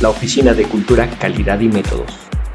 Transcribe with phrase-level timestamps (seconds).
[0.00, 2.10] la Oficina de Cultura, Calidad y Métodos,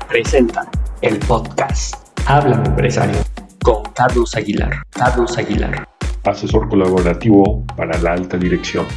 [0.08, 0.68] presenta
[1.02, 1.94] el podcast
[2.26, 3.20] Háblame Empresario
[3.62, 4.82] con Carlos Aguilar.
[4.90, 5.88] Carlos Aguilar.
[6.24, 8.88] Asesor colaborativo para la alta dirección.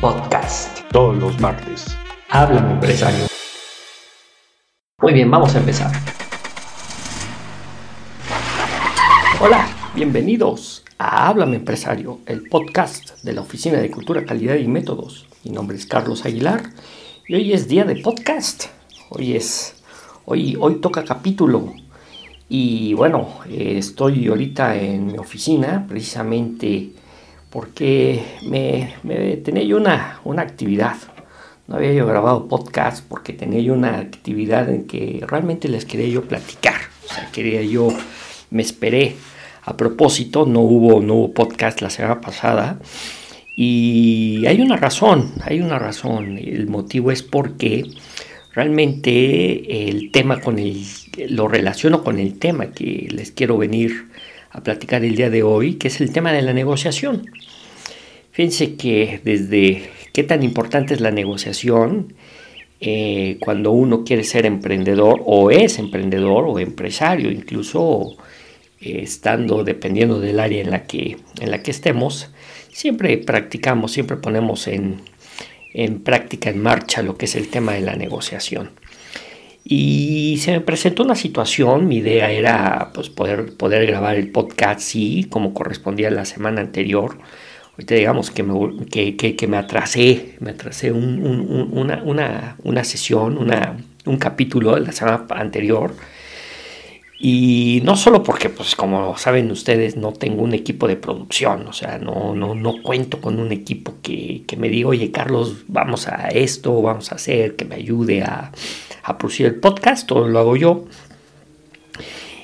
[0.00, 0.80] Podcast.
[0.90, 1.96] Todos los martes.
[2.30, 3.26] Háblame Empresario.
[5.00, 5.92] Muy bien, vamos a empezar.
[9.40, 15.28] Hola, bienvenidos a Háblame Empresario, el podcast de la Oficina de Cultura, Calidad y Métodos.
[15.44, 16.64] Mi nombre es Carlos Aguilar
[17.32, 18.64] y hoy es día de podcast.
[19.08, 19.76] Hoy es,
[20.26, 21.72] hoy, hoy toca capítulo.
[22.50, 26.90] Y bueno, eh, estoy ahorita en mi oficina precisamente
[27.48, 28.96] porque me,
[29.42, 30.96] tenía yo una, una actividad.
[31.68, 36.08] No había yo grabado podcast porque tenía yo una actividad en que realmente les quería
[36.08, 36.74] yo platicar.
[37.06, 37.88] O sea, quería yo,
[38.50, 39.16] me esperé.
[39.64, 42.78] A propósito, no hubo, no hubo podcast la semana pasada
[43.54, 46.38] y hay una razón, hay una razón.
[46.38, 47.84] El motivo es porque
[48.54, 50.84] realmente el tema con el,
[51.28, 54.08] lo relaciono con el tema que les quiero venir
[54.50, 57.30] a platicar el día de hoy, que es el tema de la negociación.
[58.32, 62.14] Fíjense que desde qué tan importante es la negociación
[62.80, 68.16] eh, cuando uno quiere ser emprendedor o es emprendedor o empresario, incluso
[68.80, 72.30] eh, estando dependiendo del área en la que, en la que estemos,
[72.72, 75.02] siempre practicamos, siempre ponemos en,
[76.02, 78.70] práctica, en marcha lo que es el tema de la negociación.
[79.64, 84.80] Y se me presentó una situación, mi idea era pues, poder, poder grabar el podcast,
[84.80, 87.18] sí, como correspondía la semana anterior.
[87.72, 94.16] Ahorita digamos que me, que, me atrasé, me atrasé una, una, una, sesión, una, un
[94.16, 95.94] capítulo de la semana anterior
[97.24, 101.72] y no solo porque, pues como saben ustedes, no tengo un equipo de producción, o
[101.72, 106.30] sea, no, no, no cuento con un equipo que, me diga, oye Carlos, vamos a
[106.30, 108.50] esto, vamos a hacer, que me ayude a,
[109.04, 110.84] a producir el podcast, todo lo hago yo.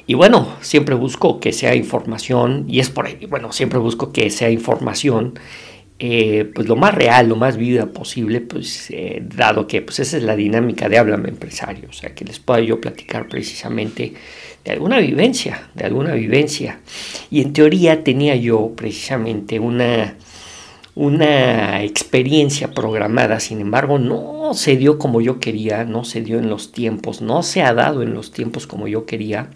[0.07, 4.31] Y bueno, siempre busco que sea información, y es por ahí, bueno, siempre busco que
[4.31, 5.41] sea información,
[5.99, 10.19] eh, pues lo más real, lo más vida posible, pues eh, dado que pues esa
[10.19, 14.15] es la dinámica de Háblame Empresario, o sea, que les pueda yo platicar precisamente
[14.65, 16.81] de alguna vivencia, de alguna vivencia.
[17.31, 20.17] Y en teoría tenía yo precisamente una,
[20.95, 26.49] una experiencia programada, sin embargo no se dio como yo quería, no se dio en
[26.49, 29.51] los tiempos, no se ha dado en los tiempos como yo quería.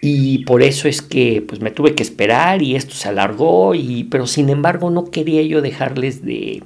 [0.00, 4.04] Y por eso es que pues me tuve que esperar y esto se alargó, y,
[4.04, 6.62] pero sin embargo no quería yo dejarles de,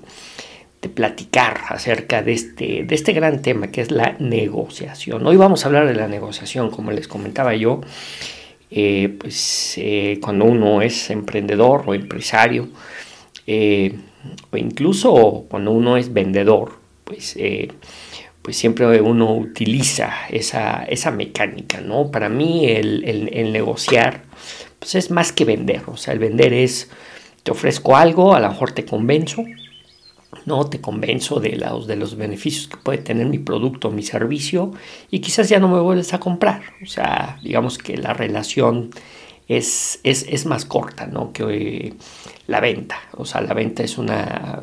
[0.80, 5.26] de platicar acerca de este, de este gran tema que es la negociación.
[5.26, 7.80] Hoy vamos a hablar de la negociación, como les comentaba yo,
[8.70, 12.68] eh, pues eh, cuando uno es emprendedor o empresario,
[13.46, 13.98] eh,
[14.50, 17.36] o incluso cuando uno es vendedor, pues,
[18.42, 22.10] pues siempre uno utiliza esa, esa mecánica, ¿no?
[22.10, 23.02] Para mí el,
[23.32, 24.22] el negociar
[24.78, 26.90] pues es más que vender, o sea, el vender es,
[27.42, 29.44] te ofrezco algo, a lo mejor te convenzo,
[30.44, 34.72] no te convenzo de los, de los beneficios que puede tener mi producto mi servicio
[35.10, 36.62] y quizás ya no me vuelves a comprar.
[36.82, 38.90] O sea, digamos que la relación
[39.48, 41.32] es, es, más corta ¿no?
[41.32, 41.94] que eh,
[42.46, 43.00] la venta.
[43.12, 44.62] O sea, la venta es una,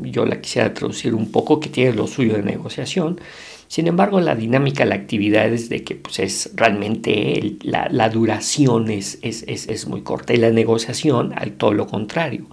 [0.00, 3.20] yo la quisiera traducir un poco, que tiene lo suyo de negociación.
[3.68, 9.18] Sin embargo, la dinámica, la actividad es de que pues, es realmente la, duración es,
[9.22, 12.46] es, es, muy corta y la negociación, al todo lo contrario.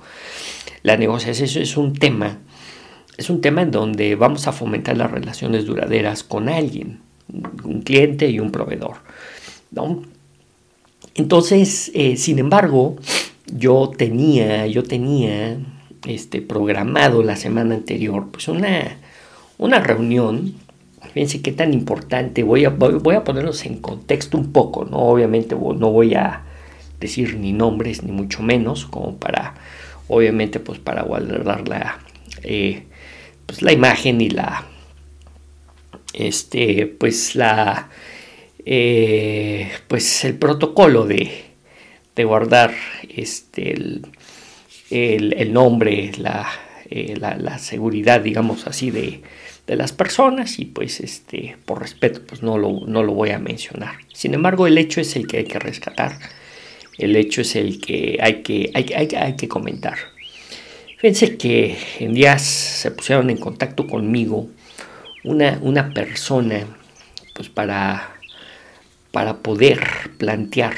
[0.84, 2.40] La negociación es un tema
[3.22, 7.00] es un tema en donde vamos a fomentar las relaciones duraderas con alguien,
[7.32, 8.98] un cliente y un proveedor.
[11.14, 12.96] Entonces, eh, sin embargo,
[13.46, 15.58] yo tenía, yo tenía
[16.08, 18.98] este, programado la semana anterior pues una,
[19.58, 20.56] una reunión.
[21.14, 24.98] Fíjense qué tan importante, voy a, voy a ponerlos en contexto un poco, ¿no?
[24.98, 26.44] Obviamente no voy a
[27.00, 29.56] decir ni nombres, ni mucho menos, como para,
[30.08, 32.00] obviamente, pues para guardar la,
[32.44, 32.86] eh,
[33.52, 34.66] pues, la imagen y la,
[36.14, 37.90] este, pues la,
[38.66, 41.44] eh, pues el protocolo de,
[42.16, 42.74] de guardar
[43.10, 44.06] este, el,
[44.90, 46.12] el, nombre,
[46.90, 49.22] eh, la, la, seguridad, digamos así, de,
[49.68, 53.40] de, las personas y pues este, por respeto pues no lo, no lo voy a
[53.40, 53.96] mencionar.
[54.14, 56.18] Sin embargo, el hecho es el que hay que rescatar,
[56.98, 59.98] el hecho es el que hay que, hay, hay, hay que comentar.
[61.02, 64.50] Fíjense que en días se pusieron en contacto conmigo
[65.24, 66.68] una, una persona
[67.34, 68.18] pues para,
[69.12, 69.82] para poder
[70.20, 70.76] plantear,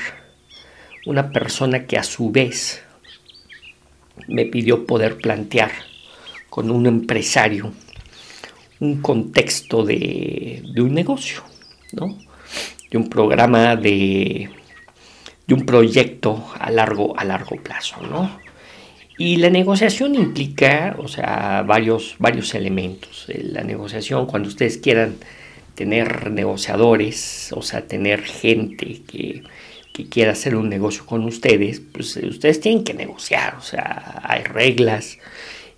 [1.05, 2.81] una persona que a su vez
[4.29, 5.73] me pidió poder plantear
[6.49, 7.73] con un empresario
[8.79, 11.43] un contexto de, un negocio,
[11.91, 12.17] ¿no?
[12.89, 14.49] de un programa de,
[15.47, 17.97] de, un proyecto a largo, a largo plazo.
[18.09, 18.42] ¿no?
[19.17, 23.27] Y la negociación implica, o sea, varios, varios elementos.
[23.27, 25.15] La negociación, cuando ustedes quieran
[25.75, 29.43] tener negociadores, o sea, tener gente que,
[29.93, 34.43] que quiera hacer un negocio con ustedes, pues ustedes tienen que negociar, o sea, hay
[34.43, 35.19] reglas,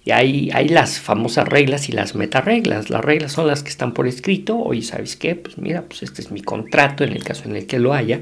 [0.05, 2.91] y hay, hay las famosas reglas y las metareglas.
[2.91, 4.55] Las reglas son las que están por escrito.
[4.55, 5.35] Oye, ¿sabes qué?
[5.35, 8.21] Pues mira, pues este es mi contrato en el caso en el que lo haya.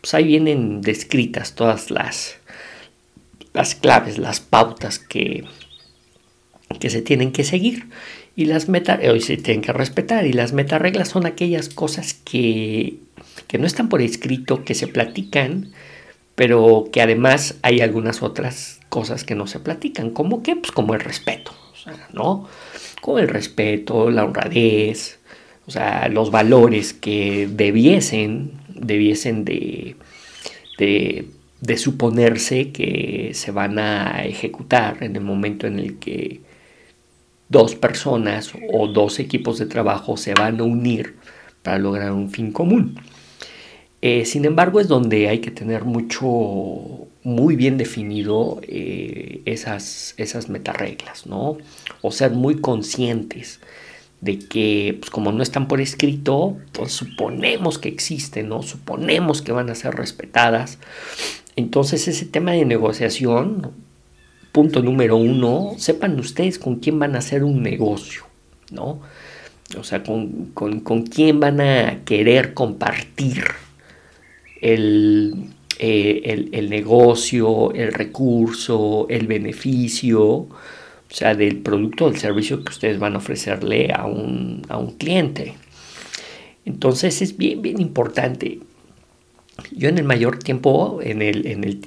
[0.00, 2.38] Pues ahí vienen descritas todas las,
[3.52, 5.44] las claves, las pautas que,
[6.80, 7.88] que se tienen que seguir.
[8.34, 10.26] Y las meta, hoy se tienen que respetar.
[10.26, 12.96] Y las metareglas son aquellas cosas que,
[13.46, 15.72] que no están por escrito, que se platican,
[16.34, 20.94] pero que además hay algunas otras cosas que no se platican, como que, pues como
[20.94, 21.52] el respeto,
[22.12, 22.48] ¿no?
[23.00, 25.18] Como el respeto, la honradez,
[25.66, 29.96] o sea, los valores que debiesen, debiesen de,
[30.78, 31.26] de,
[31.62, 36.40] de suponerse que se van a ejecutar en el momento en el que
[37.48, 41.14] dos personas o dos equipos de trabajo se van a unir
[41.62, 42.96] para lograr un fin común.
[44.00, 46.26] Eh, sin embargo, es donde hay que tener mucho,
[47.22, 51.58] muy bien definido eh, esas, esas metareglas, ¿no?
[52.00, 53.60] O ser muy conscientes
[54.20, 58.64] de que, pues como no están por escrito, pues suponemos que existen, ¿no?
[58.64, 60.78] Suponemos que van a ser respetadas.
[61.56, 63.72] Entonces, ese tema de negociación,
[64.52, 68.24] punto número uno, sepan ustedes con quién van a hacer un negocio,
[68.70, 69.00] ¿no?
[69.78, 73.44] O sea, con, con quién van a querer compartir
[74.64, 80.48] eh, el, negocio, el recurso, el beneficio, o
[81.08, 84.62] sea, del producto o del servicio que ustedes van a ofrecerle a un,
[84.98, 85.54] cliente.
[86.64, 88.60] Entonces es bien, bien importante.
[89.70, 91.80] Yo en el mayor tiempo, en el, en el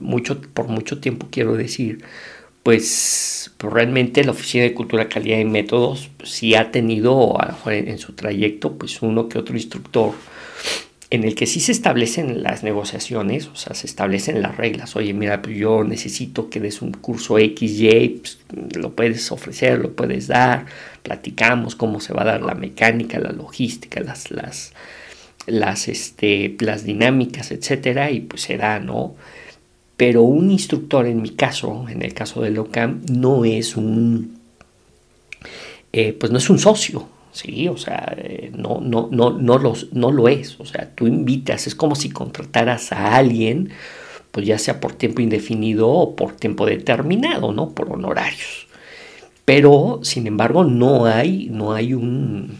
[0.00, 2.02] mucho, por mucho tiempo quiero decir,
[2.62, 7.36] pues, pues, realmente la Oficina de Cultura, Calidad y Métodos pues, sí ha tenido
[7.66, 10.14] en, en su trayecto pues uno que otro instructor
[11.10, 14.96] en el que sí se establecen las negociaciones, o sea, se establecen las reglas.
[14.96, 18.38] Oye, mira, pues yo necesito que des un curso XY, pues,
[18.76, 20.66] lo puedes ofrecer, lo puedes dar,
[21.02, 24.72] platicamos cómo se va a dar la mecánica, la logística, las, las,
[25.46, 29.14] las, este, las dinámicas, etcétera, y pues se da, ¿no?
[29.96, 34.38] Pero un instructor, en mi caso, en el caso de LOCAM, no es un,
[35.92, 39.92] eh, pues no es un socio, Sí, o sea, eh, no, no, no, no, los,
[39.92, 40.58] no lo es.
[40.58, 43.72] O sea, tú invitas, es como si contrataras a alguien,
[44.32, 47.72] pues ya sea por tiempo indefinido o por tiempo determinado, ¿no?
[47.74, 48.68] Por honorarios.
[49.44, 52.56] Pero, sin embargo, no hay, no hay un,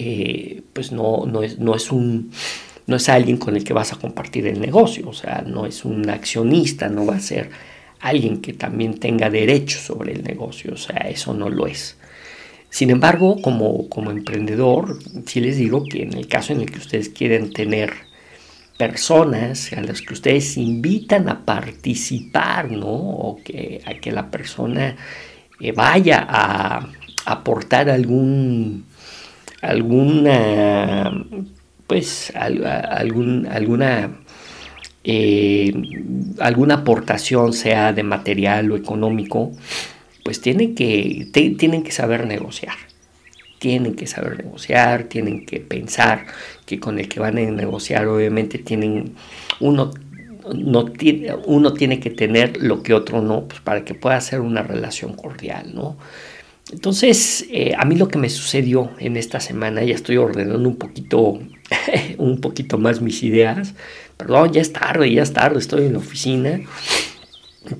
[0.00, 2.30] eh, pues no, no, es, no es un,
[2.86, 5.84] no es alguien con el que vas a compartir el negocio, o sea, no es
[5.84, 7.50] un accionista, no va a ser
[8.00, 11.96] alguien que también tenga derechos sobre el negocio, o sea, eso no lo es.
[12.70, 16.78] Sin embargo, como, como emprendedor, sí les digo que en el caso en el que
[16.78, 17.92] ustedes quieren tener
[18.78, 22.86] personas a las que ustedes invitan a participar, ¿no?
[22.88, 24.94] O que, a que la persona
[25.60, 26.88] eh, vaya a
[27.26, 28.84] aportar algún,
[29.62, 31.24] alguna,
[31.86, 34.20] pues, algún, alguna,
[35.04, 35.72] eh,
[36.40, 39.52] alguna aportación, sea de material o económico,
[40.24, 42.76] pues tienen que, tienen que saber negociar.
[43.58, 46.26] Tienen que saber negociar, tienen que pensar
[46.64, 49.14] que con el que van a negociar obviamente tienen
[49.58, 49.90] uno
[50.54, 54.40] no tiene, uno tiene que tener lo que otro no, pues para que pueda ser
[54.40, 55.96] una relación cordial, ¿no?
[56.72, 60.76] Entonces, eh, a mí lo que me sucedió en esta semana, ya estoy ordenando un
[60.76, 61.38] poquito,
[62.18, 63.74] un poquito más mis ideas.
[64.16, 66.60] Perdón, ya es tarde, ya es tarde, estoy en la oficina,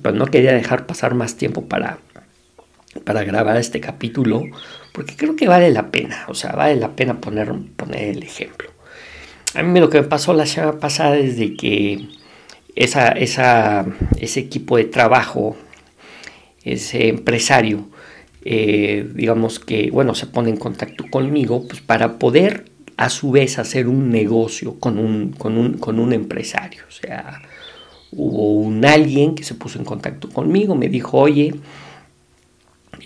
[0.01, 1.99] pero no quería dejar pasar más tiempo para,
[3.03, 4.43] para grabar este capítulo,
[4.93, 8.69] porque creo que vale la pena, o sea, vale la pena poner, poner el ejemplo.
[9.53, 12.07] A mí lo que me pasó la semana pasada es de que
[12.75, 13.85] esa, esa,
[14.19, 15.57] ese equipo de trabajo,
[16.63, 17.87] ese empresario,
[18.43, 22.65] eh, digamos que, bueno, se pone en contacto conmigo pues, para poder
[22.97, 26.83] a su vez hacer un negocio con un, con un, con un empresario.
[26.87, 27.41] O sea,
[28.11, 31.53] hubo un alguien que se puso en contacto conmigo, me dijo, oye,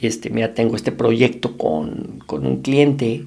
[0.02, 3.26] este, mira, tengo este proyecto con, un cliente,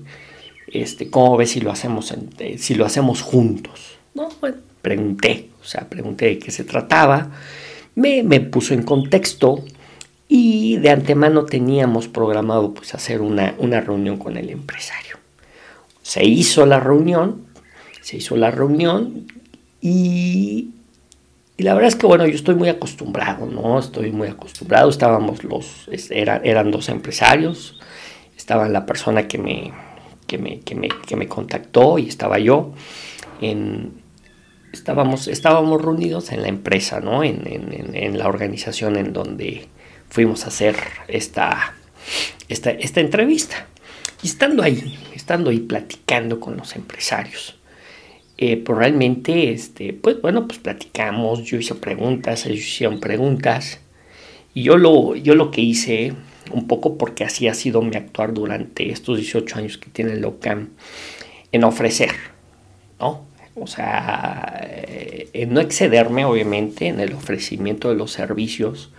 [0.73, 3.99] este, ¿cómo ves si lo hacemos, eh, si lo hacemos juntos?
[4.83, 7.31] Pregunté, o sea, pregunté de qué se trataba,
[7.95, 9.65] me, puso en contexto
[10.37, 15.16] y, de antemano teníamos programado pues hacer una, una reunión con el empresario.
[16.02, 17.47] Se hizo la reunión,
[18.00, 19.26] se hizo la reunión
[19.81, 20.71] y,
[21.57, 23.78] y, la verdad es que bueno, yo estoy muy acostumbrado, ¿no?
[23.78, 27.81] Estoy muy acostumbrado, estábamos los, eran, eran dos empresarios,
[28.37, 29.73] estaba la persona que me,
[30.26, 32.73] que me, que me, que me contactó y estaba yo
[34.73, 37.25] estábamos, estábamos reunidos en la empresa, ¿no?
[37.25, 39.69] En, en, la organización en donde
[40.09, 40.77] fuimos a hacer
[41.09, 41.75] esta,
[42.49, 43.67] esta, esta entrevista.
[44.23, 47.57] Y estando ahí, estando ahí platicando con los empresarios,
[48.39, 53.81] eh, pues realmente, este, pues bueno, pues platicamos, yo hice preguntas, ellos hicieron preguntas,
[54.53, 56.15] y yo lo, yo lo que hice,
[56.51, 60.21] un poco porque así ha sido mi actuar durante estos 18 años que tiene el
[60.21, 60.71] LOCAM,
[61.53, 62.11] en ofrecer,
[63.01, 63.25] ¿no?
[63.55, 68.91] O sea, eh, en no excederme, obviamente, en el ofrecimiento de los servicios,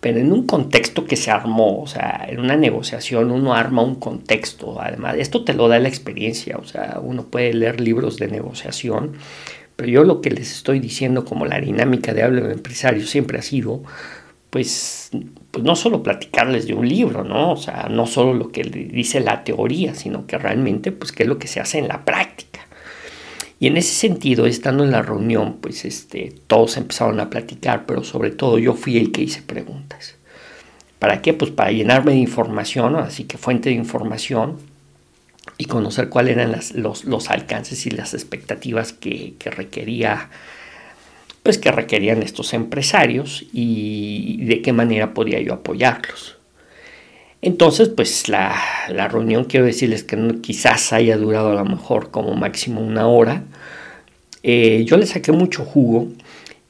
[0.00, 3.96] pero en un contexto que se armó, o sea, en una negociación uno arma un
[3.96, 8.28] contexto, además, esto te lo da la experiencia, o sea, uno puede leer libros de
[8.28, 9.12] negociación,
[9.76, 13.38] pero yo lo que les estoy diciendo como la dinámica de habla de empresario siempre
[13.38, 13.82] ha sido,
[14.50, 15.10] pues,
[15.50, 17.52] pues no solo platicarles de un libro, ¿no?
[17.52, 21.28] O sea, no solo lo que dice la teoría, sino que realmente, pues, qué es
[21.28, 22.49] lo que se hace en la práctica.
[23.60, 28.02] Y en ese sentido, estando en la reunión, pues este, todos empezaron a platicar, pero
[28.02, 30.16] sobre todo yo fui el que hice preguntas.
[30.98, 31.34] ¿Para qué?
[31.34, 34.56] Pues para llenarme de información, así que fuente de información
[35.58, 40.30] y conocer cuáles eran los, los, alcances y las expectativas que, que, requería
[41.42, 46.39] pues que requerían estos empresarios y de qué manera podía yo apoyarlos.
[47.42, 48.54] Entonces, pues la,
[48.90, 53.44] la reunión, quiero decirles que quizás haya durado a lo mejor como máximo una hora.
[54.42, 56.08] Eh, yo le saqué mucho jugo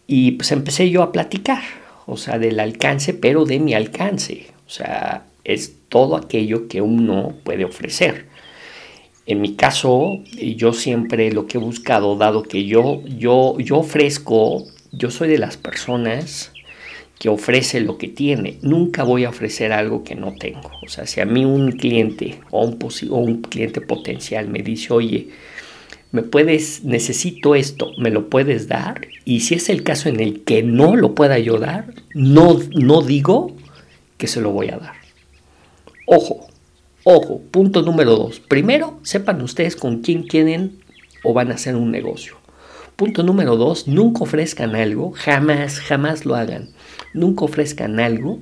[0.06, 1.62] y pues empecé yo a platicar,
[2.06, 4.46] o sea, del alcance, pero de mi alcance.
[4.66, 8.26] O sea, es todo aquello que uno puede ofrecer.
[9.26, 10.20] En mi caso,
[10.56, 15.38] yo siempre lo que he buscado, dado que yo, yo, yo ofrezco, yo soy de
[15.38, 16.52] las personas
[17.20, 18.56] que ofrece lo que tiene.
[18.62, 20.70] Nunca voy a ofrecer algo que no tengo.
[20.82, 22.78] O sea, si a mí un cliente o un,
[23.10, 25.28] o un cliente potencial me dice, oye,
[26.12, 29.02] me puedes, necesito esto, me lo puedes dar.
[29.26, 33.02] Y si es el caso en el que no lo pueda yo dar, no, no
[33.02, 33.54] digo
[34.16, 34.94] que se lo voy a dar.
[36.06, 36.46] Ojo,
[37.04, 38.40] ojo, punto número dos.
[38.40, 40.78] Primero, sepan ustedes con quién quieren
[41.22, 42.36] o van a hacer un negocio.
[42.96, 46.70] Punto número dos, nunca ofrezcan algo, jamás, jamás lo hagan
[47.12, 48.40] nunca ofrezcan algo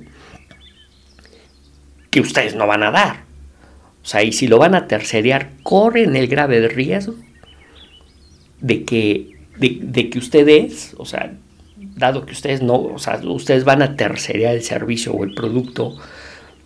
[2.09, 3.23] que ustedes no van a dar.
[4.03, 7.15] O sea, y si lo van a tercerear, corren el grave riesgo
[8.61, 11.33] de que, de, que ustedes, o sea,
[11.75, 15.97] dado que ustedes no, o sea, ustedes van a tercerear el servicio o el producto,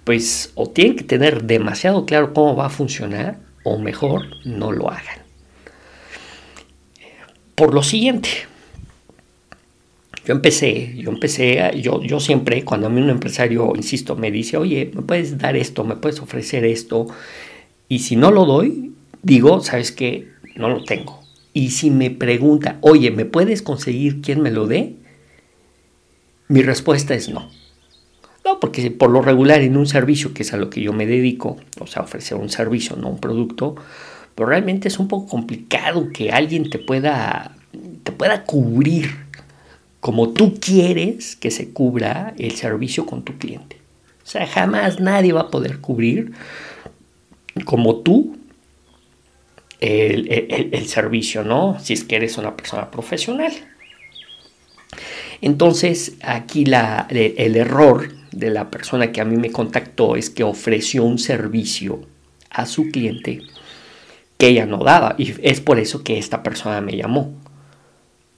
[0.03, 4.89] pues o tienen que tener demasiado claro cómo va a funcionar, o mejor, no lo
[4.89, 5.23] hagan.
[7.55, 8.29] Por lo siguiente,
[10.25, 14.57] yo empecé, yo empecé, yo, yo siempre, cuando a mí un empresario, insisto, me dice,
[14.57, 17.07] oye, me puedes dar esto, me puedes ofrecer esto,
[17.89, 20.29] y si no lo doy, digo, ¿sabes qué?
[20.55, 21.21] No lo tengo.
[21.51, 24.95] Y si me pregunta, oye, ¿me puedes conseguir quien me lo dé?
[26.47, 27.49] Mi respuesta es no.
[28.45, 31.05] No, porque por lo regular en un servicio, que es a lo que yo me
[31.05, 33.75] dedico, o sea, ofrecer un servicio, no un producto,
[34.35, 37.55] pero realmente es un poco complicado que alguien te pueda,
[38.03, 39.22] te pueda cubrir
[40.03, 43.77] como tú quieres que se cubra el servicio con tu cliente.
[44.21, 46.33] O sea, jamás nadie va a poder cubrir
[47.63, 48.35] como tú
[49.79, 51.79] el, servicio, ¿no?
[51.79, 53.53] Si es que eres una persona profesional.
[55.39, 60.43] Entonces, aquí la, el error de la persona que a mí me contactó es que
[60.43, 62.01] ofreció un servicio
[62.49, 63.39] a su cliente
[64.37, 65.15] que ella no daba.
[65.17, 67.41] Y es por eso que esta persona me llamó.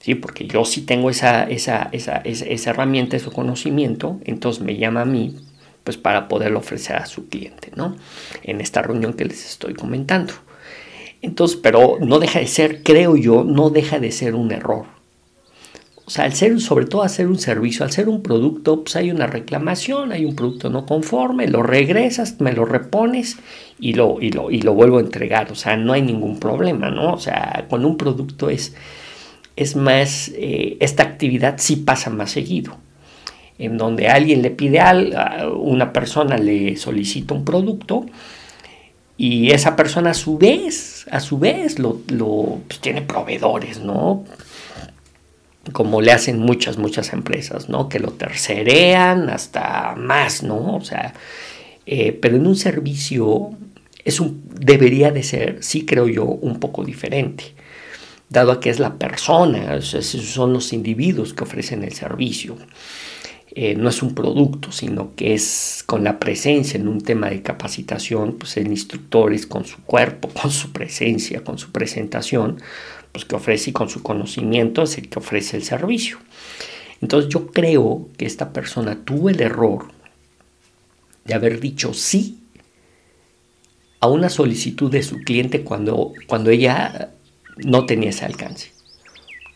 [0.06, 0.14] ¿Sí?
[0.14, 5.04] porque yo sí tengo esa, esa, esa, esa, herramienta, ese conocimiento, entonces me llama a
[5.04, 5.34] mí
[5.82, 7.96] pues para poderlo ofrecer a su cliente, ¿no?
[8.44, 10.32] En esta reunión que les estoy comentando.
[11.22, 14.86] Entonces, pero no deja de ser, creo yo, no deja de ser un error.
[16.04, 19.10] O sea, al ser, sobre todo hacer un servicio, al ser un producto, pues hay
[19.10, 23.38] una reclamación, hay un producto no conforme, lo regresas, me lo repones
[23.80, 25.50] y lo, y lo, y lo vuelvo a entregar.
[25.50, 27.14] O sea, no hay ningún problema, ¿no?
[27.14, 28.76] O sea, con un producto es,
[29.56, 32.76] es más, eh, esta actividad sí pasa más seguido,
[33.58, 38.06] en donde alguien le pide a una persona le solicita un producto
[39.16, 42.00] y esa persona a su vez, a su vez, lo,
[42.68, 44.24] pues, tiene proveedores, ¿no?
[45.72, 47.88] como le hacen muchas, muchas empresas, ¿no?
[47.88, 50.76] Que lo tercerean hasta más, ¿no?
[50.76, 51.12] O sea,
[51.86, 53.50] eh, pero en un servicio
[54.04, 57.44] es un, debería de ser, sí creo yo, un poco diferente,
[58.28, 62.56] dado que es la persona, son los individuos que ofrecen el servicio.
[63.58, 67.40] Eh, no es un producto, sino que es con la presencia en un tema de
[67.40, 72.60] capacitación, pues el instructor es con su cuerpo, con su presencia, con su presentación,
[73.12, 76.18] pues que ofrece y con su conocimiento es el que ofrece el servicio.
[77.00, 79.86] Entonces yo creo que esta persona tuvo el error
[81.24, 82.40] de haber dicho sí
[84.00, 87.10] a una solicitud de su cliente cuando, cuando ella
[87.56, 88.72] no tenía ese alcance.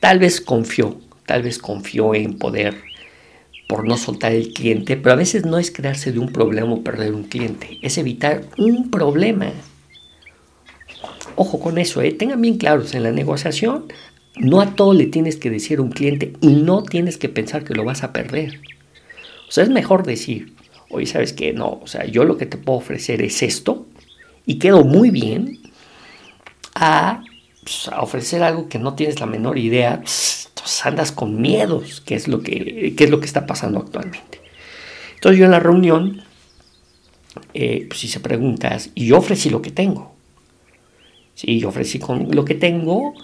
[0.00, 2.82] Tal vez confió, tal vez confió en poder
[3.68, 6.82] por no soltar el cliente, pero a veces no es crearse de un problema o
[6.82, 9.52] perder un cliente, es evitar un problema.
[11.36, 12.12] Ojo con eso, ¿eh?
[12.12, 13.86] tengan bien claros, en la negociación
[14.36, 17.64] no a todo le tienes que decir a un cliente y no tienes que pensar
[17.64, 18.60] que lo vas a perder.
[19.48, 20.54] O sea, es mejor decir,
[20.90, 21.52] oye, ¿sabes qué?
[21.52, 23.86] No, o sea, yo lo que te puedo ofrecer es esto
[24.46, 25.58] y quedo muy bien
[26.74, 27.22] a,
[27.62, 30.02] pues, ofrecer algo que no tienes la menor idea
[30.84, 34.40] andas con miedos, que es lo que, es lo que está pasando actualmente.
[35.14, 36.22] Entonces yo en la reunión,
[37.54, 40.14] eh, pues si se preguntas, y yo ofrecí lo que tengo.
[41.34, 43.14] Sí, yo ofrecí con lo que tengo,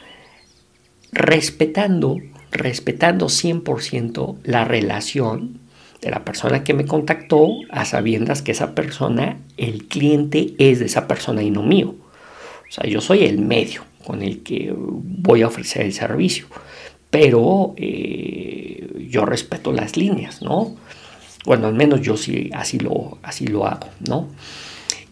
[1.12, 2.18] respetando,
[2.50, 5.60] respetando 100% la relación
[6.00, 10.86] de la persona que me contactó, a sabiendas que esa persona, el cliente es de
[10.86, 11.94] esa persona y no mío.
[12.68, 16.46] O sea, yo soy el medio con el que voy a ofrecer el servicio
[17.10, 20.76] pero eh, yo respeto las líneas, ¿no?
[21.44, 24.28] Bueno, al menos yo sí así lo, así lo hago, ¿no?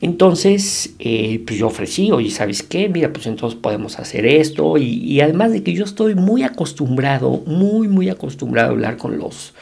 [0.01, 2.91] Entonces, eh, pues yo ofrecí, oye, ¿sabes qué?
[2.91, 4.77] Mira, pues entonces podemos hacer esto.
[4.77, 9.55] Y, además de que yo estoy muy acostumbrado, muy, muy acostumbrado a hablar con los,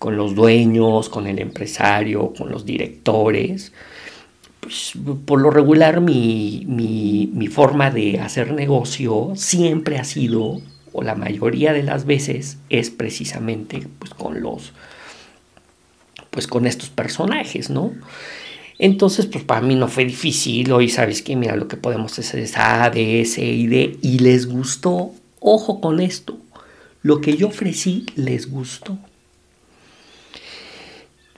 [0.00, 3.72] con los dueños, con el empresario, con los directores.
[4.64, 4.92] Pues
[5.26, 11.74] por lo regular mi, mi, forma de hacer negocio siempre ha sido o la mayoría
[11.74, 14.72] de las veces es precisamente pues, con los
[16.30, 17.92] pues con estos personajes, ¿no?
[18.78, 22.40] Entonces, pues para mí no fue difícil, hoy sabes que mira lo que podemos hacer
[22.40, 26.38] es A, B, C y D, y les gustó, ojo con esto,
[27.02, 28.98] lo que yo ofrecí les gustó.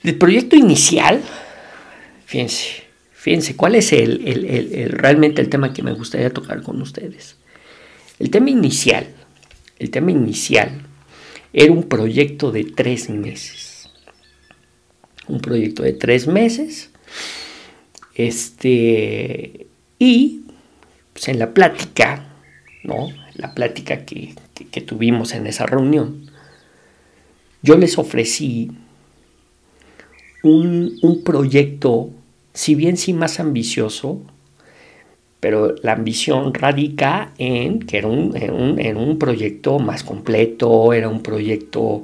[0.05, 1.21] El proyecto inicial,
[2.25, 2.86] fíjense,
[3.27, 7.37] fíjense, ¿cuál es el, realmente el tema que me gustaría tocar con ustedes?
[8.21, 9.09] El tema inicial
[9.79, 10.83] el tema inicial
[11.53, 13.91] era un proyecto de tres meses.
[15.29, 16.91] Un proyecto de tres meses.
[18.15, 19.67] Este,
[19.99, 20.43] y
[21.13, 22.27] pues, en la plática,
[22.85, 23.09] ¿no?
[23.35, 24.35] La plática que,
[24.87, 26.31] tuvimos en esa reunión,
[27.63, 28.71] yo les ofrecí
[30.43, 32.11] un, un proyecto,
[32.57, 34.23] si bien sí más ambicioso,
[35.41, 41.23] pero la ambición radica en que era un, en un, proyecto más completo, era un
[41.23, 42.01] proyecto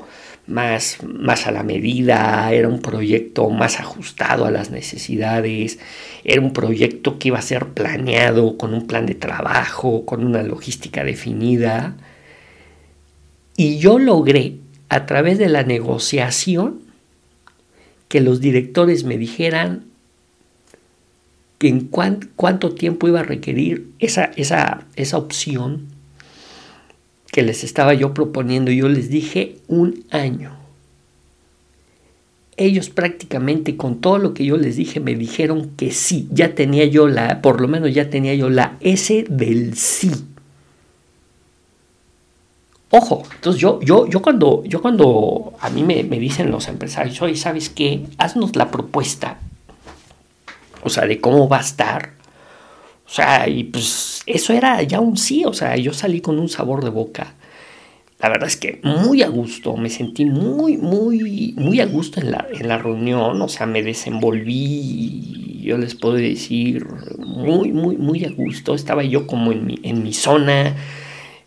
[0.47, 5.79] más, más a la medida, era un proyecto más ajustado a las necesidades,
[6.23, 10.43] era un proyecto que iba a ser planeado con un plan de trabajo, con una
[10.43, 11.97] logística definida.
[13.57, 14.57] Y yo logré,
[14.91, 16.81] a través de la negociación,
[18.09, 19.92] que los directores me dijeran,
[21.69, 25.87] en cuánto tiempo iba a requerir esa, esa, esa opción
[27.33, 28.71] que les estaba yo proponiendo.
[28.71, 30.57] Yo les dije un año.
[32.57, 36.85] Ellos prácticamente con todo lo que yo les dije me dijeron que sí, ya tenía
[36.85, 40.11] yo la, por lo menos ya tenía yo la S del sí.
[42.91, 47.23] Ojo, entonces yo, yo, yo cuando, yo cuando a mí me, me dicen los empresarios,
[47.23, 48.05] oye, ¿sabes qué?
[48.19, 49.39] Haznos la propuesta
[50.83, 52.15] o sea, de cómo va a estar.
[53.07, 56.49] O sea, y pues eso era ya un sí, o sea, yo salí con un
[56.49, 57.35] sabor de boca.
[58.21, 62.31] La verdad es que muy a gusto, me sentí muy, muy, muy a gusto en
[62.31, 66.87] la, en la reunión, o sea, me desenvolví, yo les puedo decir,
[67.19, 68.75] muy, muy, muy a gusto.
[68.75, 70.77] Estaba yo como en mi, en mi zona,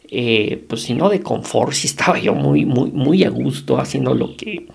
[0.09, 4.13] eh, pues si no de confort, sí estaba yo muy, muy, muy a gusto haciendo
[4.13, 4.67] lo que,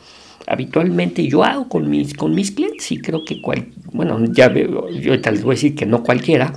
[0.51, 4.91] habitualmente yo hago con mis, con mis clientes y creo que, cual, bueno, ya veo,
[4.91, 6.53] yo tal les voy a decir que no cualquiera,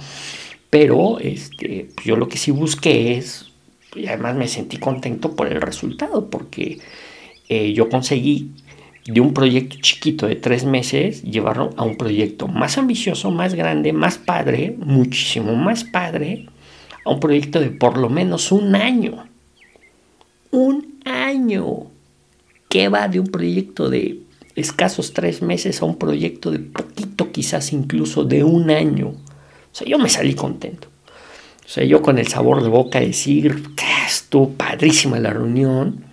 [0.71, 3.51] pero este, pues yo lo que sí busqué es,
[3.95, 6.79] y además me sentí contento por el resultado, porque
[7.49, 8.49] eh, yo conseguí
[9.06, 13.93] de un proyecto chiquito de tres meses llevarlo a un proyecto más ambicioso, más grande,
[13.93, 16.47] más padre, muchísimo más padre,
[17.06, 19.27] a un proyecto de por lo menos un año.
[20.49, 21.92] Un año.
[22.73, 24.21] ¿Qué va de un proyecto de
[24.55, 29.09] escasos tres meses a un proyecto de poquito, quizás incluso de un año?
[29.09, 30.88] O sea, yo me salí contento.
[31.63, 33.63] O sea, yo con el sabor de boca decir,
[34.07, 36.03] estuvo padrísima la reunión.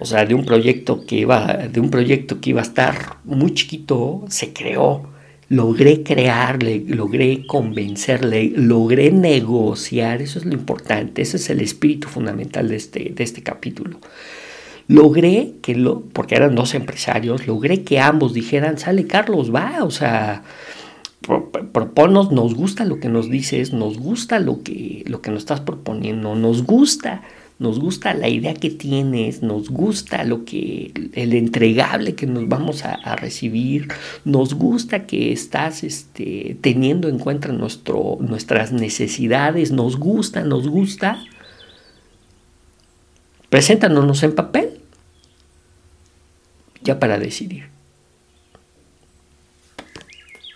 [0.00, 3.54] O sea, de un proyecto que iba, de un proyecto que iba a estar muy
[3.54, 5.12] chiquito, se creó.
[5.48, 10.22] Logré crearle, logré convencerle, logré negociar.
[10.22, 11.22] Eso es lo importante.
[11.22, 14.00] Ese es el espíritu fundamental de este, de este capítulo.
[14.86, 19.90] Logré que lo, porque eran dos empresarios, logré que ambos dijeran, sale Carlos, va, o
[19.90, 20.42] sea,
[21.72, 25.60] proponos, nos gusta lo que nos dices, nos gusta lo que, lo que nos estás
[25.60, 27.22] proponiendo, nos gusta,
[27.58, 32.84] nos gusta la idea que tienes, nos gusta lo que, el entregable que nos vamos
[32.84, 33.88] a, recibir,
[34.24, 41.24] nos gusta que estás este, teniendo en cuenta nuestro, nuestras necesidades, nos gusta, nos gusta.
[43.54, 44.80] Preséntanos en papel,
[46.82, 47.68] ya para decidir.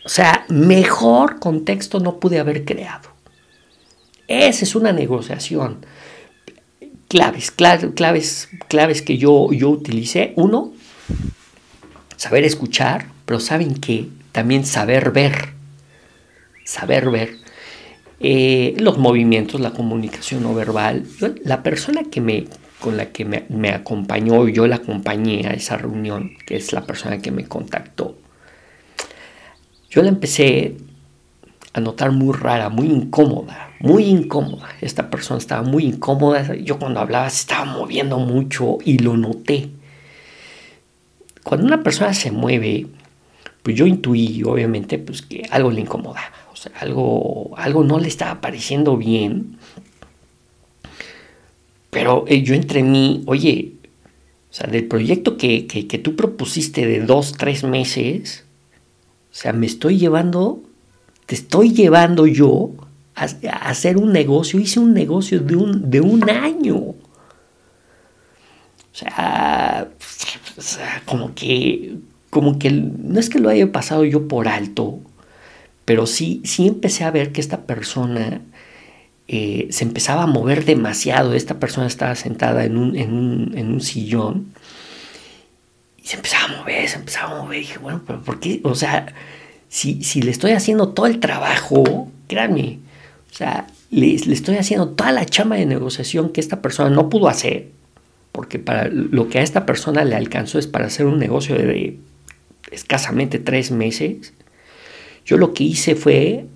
[0.05, 3.09] O sea, mejor contexto no pude haber creado.
[4.27, 5.87] Esa es una negociación.
[7.07, 10.33] Claves, claves, claves que yo, yo utilicé.
[10.35, 10.73] Uno,
[12.17, 14.09] saber escuchar, pero ¿saben qué?
[14.33, 15.51] También saber ver.
[16.65, 17.37] Saber ver.
[18.19, 21.07] Eh, los movimientos, la comunicación no verbal.
[21.45, 22.49] la persona que me,
[22.81, 26.83] con la que me, me acompañó, yo la acompañé a esa reunión, que es la
[26.83, 28.17] persona que me contactó,
[29.91, 30.77] yo la empecé
[31.73, 34.69] a notar muy rara, muy incómoda, muy incómoda.
[34.81, 36.55] Esta persona estaba muy incómoda.
[36.57, 39.71] Yo cuando hablaba se estaba moviendo mucho y lo noté.
[41.43, 42.87] Cuando una persona se mueve,
[43.63, 46.33] pues yo intuí obviamente pues que algo le incomodaba.
[46.53, 49.58] O sea, algo, algo no le estaba pareciendo bien.
[51.91, 53.75] Pero eh, yo entre mí, oye,
[54.51, 58.45] o sea, del proyecto que, que tú propusiste de dos, tres meses,
[59.31, 60.63] o sea, me estoy llevando,
[61.27, 62.73] te estoy llevando yo
[63.15, 63.25] a,
[63.69, 64.59] hacer un negocio.
[64.59, 66.77] Hice un negocio de un, de un año.
[66.77, 66.97] O
[68.93, 69.89] sea,
[71.05, 71.99] como que,
[72.31, 74.99] como que no es que lo haya pasado yo por alto,
[75.85, 78.43] pero sí, sí empecé a ver que esta persona
[79.29, 81.35] eh, se empezaba a mover demasiado.
[81.35, 84.53] Esta persona estaba sentada en un, en un, en un sillón
[86.09, 87.59] se empezaba a mover, se empezaba a mover.
[87.59, 88.61] Y dije, bueno, pero ¿por qué?
[88.65, 89.15] O sea,
[89.69, 92.79] si, si le estoy haciendo todo el trabajo, créanme,
[93.31, 97.11] o sea, le, le, estoy haciendo toda la chama de negociación que esta persona no
[97.11, 97.69] pudo hacer,
[98.33, 101.99] porque para lo que a esta persona le alcanzó es para hacer un negocio de
[102.71, 104.33] escasamente tres meses.
[105.27, 106.47] Yo lo que hice fue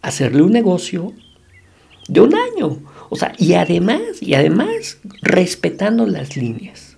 [0.00, 1.12] hacerle un negocio
[2.10, 2.82] de un año.
[3.08, 6.90] O sea, y además, y además, respetando las líneas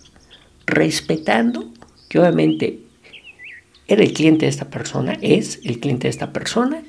[0.67, 1.71] respetando
[2.09, 2.81] que obviamente
[3.87, 6.83] era el cliente de esta persona, es el cliente de esta persona,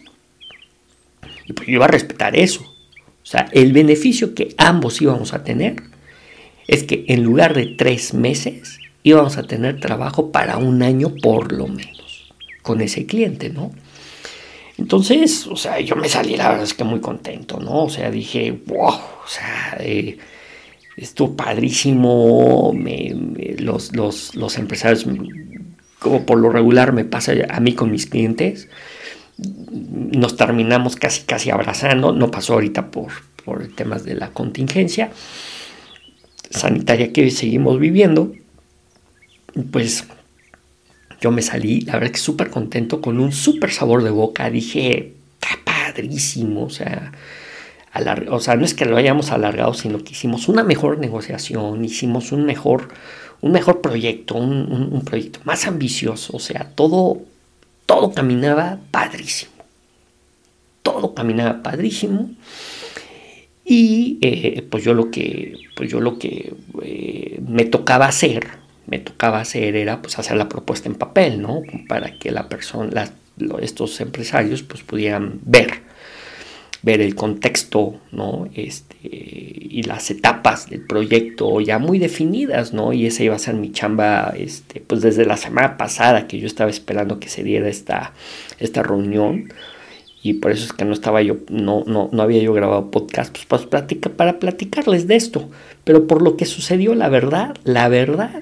[1.45, 2.61] y pues yo iba a respetar eso.
[2.61, 5.83] O sea, el beneficio que ambos íbamos a tener
[6.67, 11.51] es que en lugar de tres meses íbamos a tener trabajo para un año por
[11.51, 13.71] lo menos con ese cliente, ¿no?
[14.77, 17.83] Entonces, o sea, yo me salí, la verdad es que muy contento, ¿no?
[17.85, 20.17] O sea, dije, wow, o sea, eh,
[20.97, 22.73] estuvo padrísimo,
[23.59, 25.05] los, los, empresarios,
[25.99, 28.67] como por lo regular me pasa a mí con mis clientes,
[29.37, 33.11] nos terminamos casi casi abrazando, no pasó ahorita por,
[33.45, 35.11] por temas de la contingencia
[36.49, 38.31] sanitaria que seguimos viviendo,
[39.71, 40.07] pues
[41.23, 45.13] yo me salí, la verdad que súper contento, con un súper sabor de boca, dije,
[45.39, 47.13] está padrísimo, o sea,
[48.29, 52.33] o sea, no es que lo hayamos alargado, sino que hicimos una mejor negociación, hicimos
[52.33, 52.89] un mejor,
[53.39, 57.21] un mejor proyecto, un, proyecto más ambicioso, o sea, todo,
[57.85, 59.53] todo caminaba padrísimo.
[60.81, 62.31] Todo caminaba padrísimo.
[63.63, 68.99] Y eh, pues yo lo que, pues yo lo que eh, me tocaba hacer, me
[68.99, 71.61] tocaba hacer era pues hacer la propuesta en papel, ¿no?
[71.87, 73.11] Para que la persona,
[73.61, 75.83] estos empresarios pues pudieran ver
[76.83, 78.47] ver el contexto, ¿no?
[78.53, 82.91] Este, y las etapas del proyecto ya muy definidas, ¿no?
[82.91, 86.45] Y esa iba a ser mi chamba, este, pues desde la semana pasada que yo
[86.45, 88.13] estaba esperando que se diera esta,
[88.59, 89.49] esta reunión.
[90.21, 93.35] Y por eso es que no estaba yo, no, no, no había yo grabado podcast
[93.47, 95.49] pues, para, para platicarles de esto.
[95.85, 98.41] Pero por lo que sucedió, la verdad, la verdad,